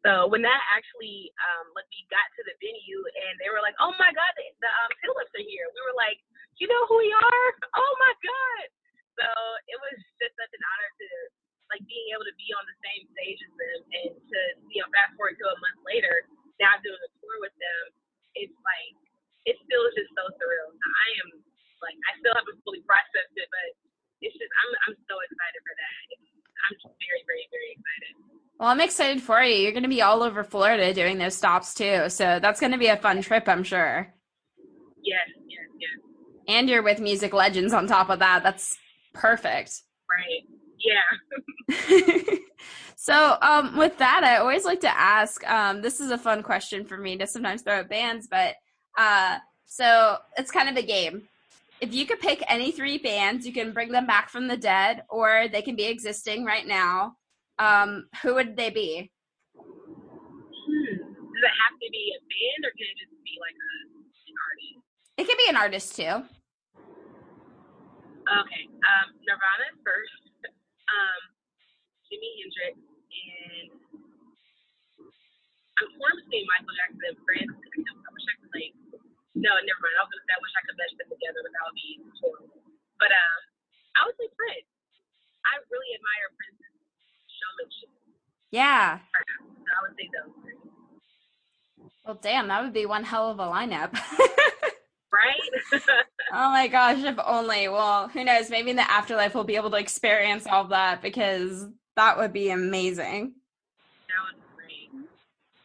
So 0.07 0.32
when 0.32 0.40
that 0.46 0.62
actually, 0.72 1.28
um, 1.36 1.76
like 1.76 1.88
we 1.92 2.09
got 2.09 2.24
to 2.38 2.42
the 2.48 2.57
venue 2.62 3.03
and 3.28 3.34
they 3.42 3.53
were 3.53 3.61
like, 3.61 3.76
oh 3.84 3.92
my 4.01 4.09
God, 4.16 4.32
the, 4.38 4.46
the 4.64 4.70
um, 4.70 4.90
are 5.12 5.44
here. 5.44 5.68
We 5.76 5.80
were 5.84 5.98
like, 5.98 6.18
you 6.57 6.68
know 6.72 6.82
who 6.88 7.01
we 7.03 7.12
are? 7.12 7.48
Oh 7.76 7.92
my 8.01 8.14
God. 8.24 8.64
So 9.20 9.26
it 9.68 9.78
was 9.82 9.96
just 10.22 10.34
such 10.40 10.53
an 10.57 10.62
honor 10.64 10.90
to 11.05 11.09
like 11.74 11.84
being 11.84 12.09
able 12.16 12.24
to 12.24 12.36
be 12.40 12.48
on 12.57 12.64
the 12.64 12.78
same 12.80 13.05
stage 13.12 13.40
as 13.44 13.53
them 13.61 13.80
and 14.05 14.12
to, 14.16 14.40
you 14.72 14.80
know, 14.80 14.88
fast 14.96 15.14
forward 15.20 15.36
to 15.36 15.46
a 15.53 15.57
month 15.61 15.80
later, 15.84 16.24
I'm 28.70 28.80
excited 28.80 29.20
for 29.20 29.42
you. 29.42 29.56
You're 29.56 29.72
going 29.72 29.82
to 29.82 29.88
be 29.88 30.00
all 30.00 30.22
over 30.22 30.44
Florida 30.44 30.94
doing 30.94 31.18
those 31.18 31.34
stops 31.34 31.74
too. 31.74 32.08
So 32.08 32.38
that's 32.40 32.60
going 32.60 32.70
to 32.70 32.78
be 32.78 32.86
a 32.86 32.96
fun 32.96 33.20
trip, 33.20 33.48
I'm 33.48 33.64
sure. 33.64 34.14
Yes, 35.02 35.18
yes, 35.48 35.66
yes. 35.80 35.90
And 36.46 36.68
you're 36.68 36.84
with 36.84 37.00
music 37.00 37.32
legends 37.32 37.72
on 37.72 37.88
top 37.88 38.10
of 38.10 38.20
that. 38.20 38.44
That's 38.44 38.76
perfect. 39.12 39.82
Right. 40.08 40.46
Yeah. 40.78 42.36
so, 42.96 43.38
um, 43.42 43.76
with 43.76 43.98
that, 43.98 44.22
I 44.22 44.36
always 44.36 44.64
like 44.64 44.80
to 44.80 44.96
ask. 44.96 45.44
Um, 45.50 45.82
this 45.82 45.98
is 45.98 46.12
a 46.12 46.18
fun 46.18 46.42
question 46.42 46.84
for 46.84 46.96
me 46.96 47.16
to 47.18 47.26
sometimes 47.26 47.62
throw 47.62 47.80
at 47.80 47.88
bands, 47.88 48.28
but 48.30 48.54
uh, 48.96 49.38
so 49.66 50.18
it's 50.38 50.50
kind 50.52 50.68
of 50.68 50.76
a 50.76 50.86
game. 50.86 51.28
If 51.80 51.92
you 51.92 52.06
could 52.06 52.20
pick 52.20 52.44
any 52.48 52.70
three 52.70 52.98
bands, 52.98 53.46
you 53.46 53.52
can 53.52 53.72
bring 53.72 53.90
them 53.90 54.06
back 54.06 54.28
from 54.28 54.46
the 54.46 54.56
dead, 54.56 55.02
or 55.08 55.46
they 55.50 55.62
can 55.62 55.76
be 55.76 55.86
existing 55.86 56.44
right 56.44 56.66
now. 56.66 57.16
Um, 57.61 58.08
who 58.24 58.32
would 58.40 58.56
they 58.56 58.72
be? 58.72 59.12
Hmm. 59.52 60.96
Does 60.96 61.44
it 61.44 61.56
have 61.61 61.76
to 61.76 61.88
be 61.92 62.04
a 62.16 62.20
band 62.24 62.61
or 62.64 62.72
can 62.72 62.88
it 62.88 62.96
just 62.96 63.12
be 63.20 63.36
like 63.36 63.52
a, 63.52 63.72
an 64.00 64.36
artist? 64.48 64.80
It 65.20 65.24
could 65.28 65.36
be 65.36 65.48
an 65.52 65.61
artist 65.61 65.92
too. 65.92 66.24
Okay. 68.24 68.64
Um, 68.64 69.06
Nirvana 69.28 69.76
first. 69.84 70.24
Um, 70.88 71.20
Jimi 72.08 72.32
Hendrix 72.40 72.80
and 72.80 73.70
I'm 75.80 75.88
torn 76.00 76.14
between 76.24 76.44
Michael 76.48 76.74
Jackson 76.80 77.04
and 77.12 77.18
Prince. 77.28 77.52
I 77.52 78.08
wish 78.08 78.24
I 78.24 78.34
could 78.40 78.52
like. 78.56 78.72
No, 79.36 79.52
never 79.52 79.80
mind. 79.84 79.96
I 79.96 80.02
was 80.04 80.11
gonna 80.16 80.24
say 80.24 80.32
I 80.32 80.40
wish 80.40 80.54
I 80.56 80.62
could 80.64 80.76
mesh 80.80 80.94
them 80.96 81.08
together, 81.12 81.40
but 81.44 81.52
that 81.52 81.64
would 81.68 81.76
be 81.76 81.90
horrible. 82.24 82.61
But 82.96 83.12
um, 83.12 83.40
I 83.96 84.00
would 84.08 84.16
say 84.16 84.28
Prince. 84.32 84.68
I 85.44 85.61
really 85.68 85.92
admire 85.96 86.28
Prince's 86.36 86.69
Yeah. 88.50 88.98
I 88.98 89.88
would 89.88 89.96
say 89.96 90.08
those 90.12 90.34
three. 90.42 90.54
Well, 92.04 92.18
damn, 92.20 92.48
that 92.48 92.62
would 92.62 92.72
be 92.72 92.86
one 92.86 93.04
hell 93.04 93.30
of 93.30 93.38
a 93.38 93.44
lineup. 93.44 93.96
Right? 95.12 95.82
oh 96.32 96.50
my 96.50 96.68
gosh, 96.68 97.02
if 97.02 97.18
only. 97.24 97.68
Well, 97.68 98.08
who 98.08 98.24
knows? 98.24 98.48
Maybe 98.48 98.70
in 98.70 98.76
the 98.76 98.90
afterlife 98.90 99.34
we'll 99.34 99.44
be 99.44 99.56
able 99.56 99.70
to 99.70 99.76
experience 99.76 100.46
all 100.46 100.62
of 100.62 100.70
that 100.70 101.02
because 101.02 101.66
that 101.96 102.16
would 102.16 102.32
be 102.32 102.50
amazing. 102.50 103.34
that 104.08 104.22
was 104.32 104.40
great. 104.56 104.88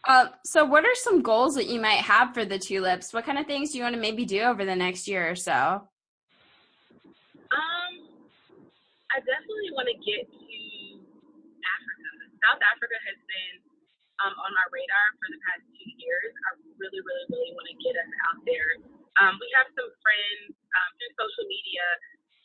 Uh, 0.07 0.29
so, 0.43 0.65
what 0.65 0.83
are 0.83 0.95
some 0.95 1.21
goals 1.21 1.53
that 1.55 1.67
you 1.67 1.79
might 1.79 1.99
have 1.99 2.33
for 2.33 2.43
the 2.43 2.57
tulips? 2.57 3.13
What 3.13 3.25
kind 3.25 3.37
of 3.37 3.45
things 3.45 3.71
do 3.71 3.77
you 3.77 3.83
want 3.83 3.93
to 3.95 4.01
maybe 4.01 4.25
do 4.25 4.41
over 4.41 4.65
the 4.65 4.75
next 4.75 5.07
year 5.07 5.29
or 5.29 5.35
so? 5.35 5.51
Um, 5.51 5.87
I 9.11 9.19
definitely 9.19 9.71
want 9.73 9.89
to 9.89 10.11
get 10.11 10.27
to. 10.27 10.64
South 12.45 12.61
Africa 12.61 12.93
has 13.09 13.17
been 13.25 13.55
um, 14.21 14.37
on 14.37 14.51
my 14.53 14.65
radar 14.69 15.05
for 15.17 15.27
the 15.33 15.41
past 15.49 15.65
two 15.73 15.91
years. 15.97 16.29
I 16.29 16.61
really, 16.77 17.01
really, 17.01 17.25
really 17.33 17.51
want 17.57 17.67
to 17.73 17.77
get 17.81 17.97
us 17.97 18.11
out 18.29 18.37
there. 18.45 18.77
Um, 19.17 19.33
we 19.41 19.49
have 19.57 19.65
some 19.73 19.89
friends 20.05 20.53
um, 20.53 20.89
through 21.01 21.13
social 21.17 21.45
media 21.49 21.85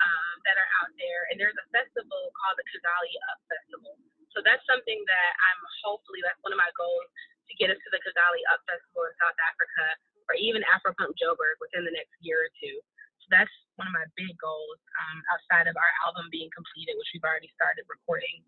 um, 0.01 0.35
that 0.49 0.57
are 0.57 0.71
out 0.81 0.91
there, 0.97 1.29
and 1.29 1.37
there's 1.37 1.59
a 1.61 1.67
festival 1.69 2.33
called 2.33 2.57
the 2.57 2.65
Kazali 2.73 3.13
Up 3.29 3.39
Festival. 3.53 3.93
So 4.33 4.41
that's 4.41 4.65
something 4.65 5.05
that 5.05 5.31
I'm 5.37 5.61
hopefully 5.85 6.25
that's 6.25 6.41
one 6.41 6.57
of 6.57 6.61
my 6.63 6.71
goals 6.79 7.11
to 7.51 7.53
get 7.61 7.69
us 7.69 7.77
to 7.77 7.91
the 7.93 8.01
Kazali 8.01 8.41
Up 8.55 8.65
Festival 8.65 9.05
in 9.05 9.13
South 9.21 9.37
Africa, 9.53 9.85
or 10.31 10.35
even 10.41 10.65
Afropunk 10.71 11.13
Joburg 11.21 11.61
within 11.61 11.85
the 11.85 11.93
next 11.93 12.15
year 12.25 12.49
or 12.49 12.51
two. 12.57 12.79
So 13.21 13.27
that's 13.29 13.53
one 13.77 13.91
of 13.91 13.93
my 13.93 14.07
big 14.17 14.33
goals 14.41 14.81
um, 14.97 15.19
outside 15.35 15.67
of 15.69 15.77
our 15.77 15.93
album 16.09 16.33
being 16.33 16.49
completed, 16.57 16.97
which 16.97 17.11
we've 17.13 17.27
already 17.27 17.51
started 17.53 17.85
recording. 17.91 18.41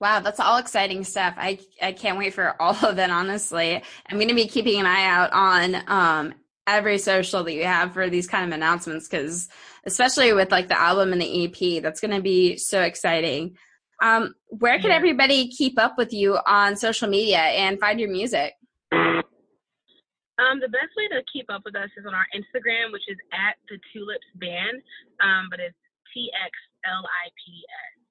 Wow, 0.00 0.20
that's 0.20 0.40
all 0.40 0.58
exciting 0.58 1.04
stuff. 1.04 1.34
I 1.36 1.58
I 1.80 1.92
can't 1.92 2.18
wait 2.18 2.34
for 2.34 2.60
all 2.60 2.76
of 2.84 2.98
it. 2.98 3.10
Honestly, 3.10 3.82
I'm 4.08 4.16
going 4.16 4.28
to 4.28 4.34
be 4.34 4.48
keeping 4.48 4.80
an 4.80 4.86
eye 4.86 5.06
out 5.06 5.32
on 5.32 5.82
um, 5.86 6.34
every 6.66 6.98
social 6.98 7.44
that 7.44 7.52
you 7.52 7.64
have 7.64 7.92
for 7.92 8.10
these 8.10 8.26
kind 8.26 8.44
of 8.44 8.54
announcements 8.54 9.08
because, 9.08 9.48
especially 9.84 10.32
with 10.32 10.50
like 10.50 10.68
the 10.68 10.80
album 10.80 11.12
and 11.12 11.22
the 11.22 11.44
EP, 11.44 11.82
that's 11.82 12.00
going 12.00 12.14
to 12.14 12.22
be 12.22 12.56
so 12.56 12.82
exciting. 12.82 13.56
Um, 14.02 14.34
where 14.48 14.78
can 14.80 14.90
everybody 14.90 15.48
keep 15.48 15.78
up 15.78 15.96
with 15.96 16.12
you 16.12 16.38
on 16.46 16.76
social 16.76 17.08
media 17.08 17.38
and 17.38 17.78
find 17.78 18.00
your 18.00 18.10
music? 18.10 18.54
Um, 18.92 20.58
the 20.58 20.68
best 20.68 20.90
way 20.96 21.06
to 21.08 21.22
keep 21.32 21.46
up 21.48 21.62
with 21.64 21.76
us 21.76 21.88
is 21.96 22.04
on 22.06 22.14
our 22.14 22.26
Instagram, 22.34 22.92
which 22.92 23.06
is 23.08 23.16
at 23.32 23.54
the 23.68 23.78
Tulips 23.92 24.26
Band, 24.34 24.82
um, 25.22 25.46
but 25.48 25.60
it's 25.60 25.76
T 26.12 26.28
X 26.34 26.52
L 26.84 27.06
I 27.06 27.30
P 27.38 27.62
S. 27.62 28.03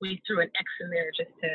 We 0.00 0.20
threw 0.26 0.40
an 0.40 0.50
X 0.54 0.66
in 0.80 0.90
there 0.90 1.10
just 1.16 1.32
to 1.40 1.50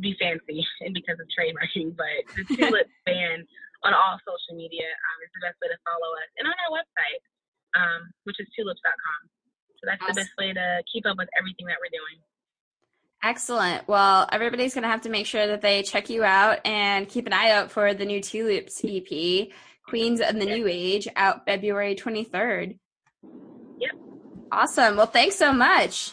be 0.00 0.14
fancy 0.20 0.62
and 0.80 0.94
because 0.94 1.18
of 1.18 1.26
trademarking, 1.32 1.96
but 1.96 2.22
the 2.36 2.44
Tulips 2.56 2.94
Band 3.06 3.46
on 3.84 3.94
all 3.94 4.18
social 4.26 4.58
media 4.58 4.86
um, 4.86 5.16
is 5.24 5.30
the 5.34 5.42
best 5.46 5.56
way 5.62 5.68
to 5.70 5.78
follow 5.86 6.10
us, 6.18 6.30
and 6.38 6.46
on 6.46 6.54
our 6.66 6.72
website, 6.74 7.22
um, 7.78 8.10
which 8.24 8.36
is 8.40 8.46
tulips.com. 8.56 9.20
So 9.78 9.86
that's 9.86 10.02
the 10.02 10.14
best 10.14 10.34
way 10.38 10.52
to 10.52 10.82
keep 10.92 11.06
up 11.06 11.16
with 11.16 11.28
everything 11.38 11.66
that 11.66 11.78
we're 11.78 11.94
doing. 11.94 12.18
Excellent. 13.22 13.86
Well, 13.88 14.28
everybody's 14.30 14.74
going 14.74 14.82
to 14.82 14.88
have 14.88 15.02
to 15.02 15.08
make 15.08 15.26
sure 15.26 15.46
that 15.46 15.60
they 15.60 15.82
check 15.82 16.08
you 16.10 16.24
out 16.24 16.60
and 16.64 17.08
keep 17.08 17.26
an 17.26 17.32
eye 17.32 17.50
out 17.50 17.70
for 17.70 17.94
the 17.94 18.04
new 18.04 18.20
Tulips 18.20 18.80
EP, 18.84 19.48
Queens 19.88 20.20
of 20.20 20.34
the 20.38 20.46
New 20.46 20.66
Age, 20.68 21.08
out 21.16 21.44
February 21.44 21.94
23rd. 21.94 22.78
Yep. 23.78 23.90
Awesome. 24.52 24.96
Well, 24.96 25.06
thanks 25.06 25.36
so 25.36 25.52
much. 25.52 26.12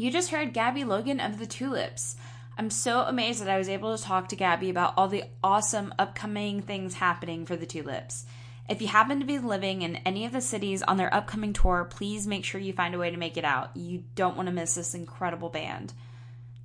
You 0.00 0.10
just 0.10 0.30
heard 0.30 0.54
Gabby 0.54 0.82
Logan 0.82 1.20
of 1.20 1.38
the 1.38 1.46
Tulips. 1.46 2.16
I'm 2.56 2.70
so 2.70 3.02
amazed 3.02 3.42
that 3.42 3.50
I 3.50 3.58
was 3.58 3.68
able 3.68 3.94
to 3.94 4.02
talk 4.02 4.30
to 4.30 4.34
Gabby 4.34 4.70
about 4.70 4.94
all 4.96 5.08
the 5.08 5.24
awesome 5.44 5.92
upcoming 5.98 6.62
things 6.62 6.94
happening 6.94 7.44
for 7.44 7.54
the 7.54 7.66
Tulips. 7.66 8.24
If 8.66 8.80
you 8.80 8.88
happen 8.88 9.20
to 9.20 9.26
be 9.26 9.38
living 9.38 9.82
in 9.82 9.96
any 9.96 10.24
of 10.24 10.32
the 10.32 10.40
cities 10.40 10.80
on 10.80 10.96
their 10.96 11.12
upcoming 11.14 11.52
tour, 11.52 11.84
please 11.84 12.26
make 12.26 12.46
sure 12.46 12.62
you 12.62 12.72
find 12.72 12.94
a 12.94 12.98
way 12.98 13.10
to 13.10 13.18
make 13.18 13.36
it 13.36 13.44
out. 13.44 13.76
You 13.76 14.04
don't 14.14 14.38
want 14.38 14.46
to 14.46 14.54
miss 14.54 14.74
this 14.74 14.94
incredible 14.94 15.50
band. 15.50 15.92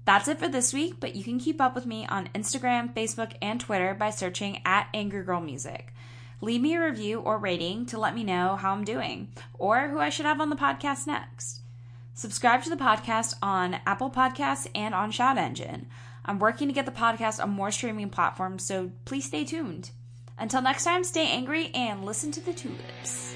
That's 0.06 0.30
it 0.30 0.40
for 0.40 0.48
this 0.48 0.72
week, 0.72 1.02
but 1.02 1.18
you 1.18 1.26
can 1.26 1.38
keep 1.38 1.60
up 1.60 1.76
with 1.76 1.86
me 1.86 2.08
on 2.08 2.30
Instagram, 2.34 2.94
Facebook, 2.94 3.34
and 3.42 3.60
Twitter 3.60 3.94
by 3.94 4.12
searching 4.12 4.62
at 4.64 4.88
Angry 4.94 5.26
Girl 5.26 5.42
Music. 5.42 5.94
Leave 6.40 6.62
me 6.62 6.76
a 6.76 6.86
review 6.86 7.20
or 7.20 7.38
rating 7.38 7.86
to 7.88 8.00
let 8.00 8.16
me 8.16 8.24
know 8.24 8.56
how 8.56 8.72
I'm 8.72 8.86
doing 8.86 9.34
or 9.60 9.90
who 9.90 10.00
I 10.00 10.08
should 10.08 10.26
have 10.26 10.40
on 10.40 10.50
the 10.50 10.56
podcast 10.56 11.06
next. 11.06 11.64
Subscribe 12.18 12.64
to 12.64 12.70
the 12.70 12.78
podcast 12.78 13.34
on 13.42 13.82
Apple 13.86 14.10
Podcasts 14.10 14.68
and 14.74 14.96
on 14.96 15.12
ShoutEngine. 15.12 15.84
I'm 16.24 16.40
working 16.40 16.70
to 16.70 16.74
get 16.74 16.86
the 16.86 16.92
podcast 16.94 17.44
on 17.44 17.50
more 17.50 17.72
streaming 17.72 18.10
platforms, 18.10 18.66
so 18.66 18.92
please 19.04 19.26
stay 19.26 19.44
tuned. 19.44 19.92
Until 20.38 20.62
next 20.62 20.86
time, 20.86 21.04
stay 21.04 21.28
angry 21.28 21.72
and 21.74 22.06
listen 22.06 22.32
to 22.32 22.40
the 22.40 22.54
tulips. 22.54 23.36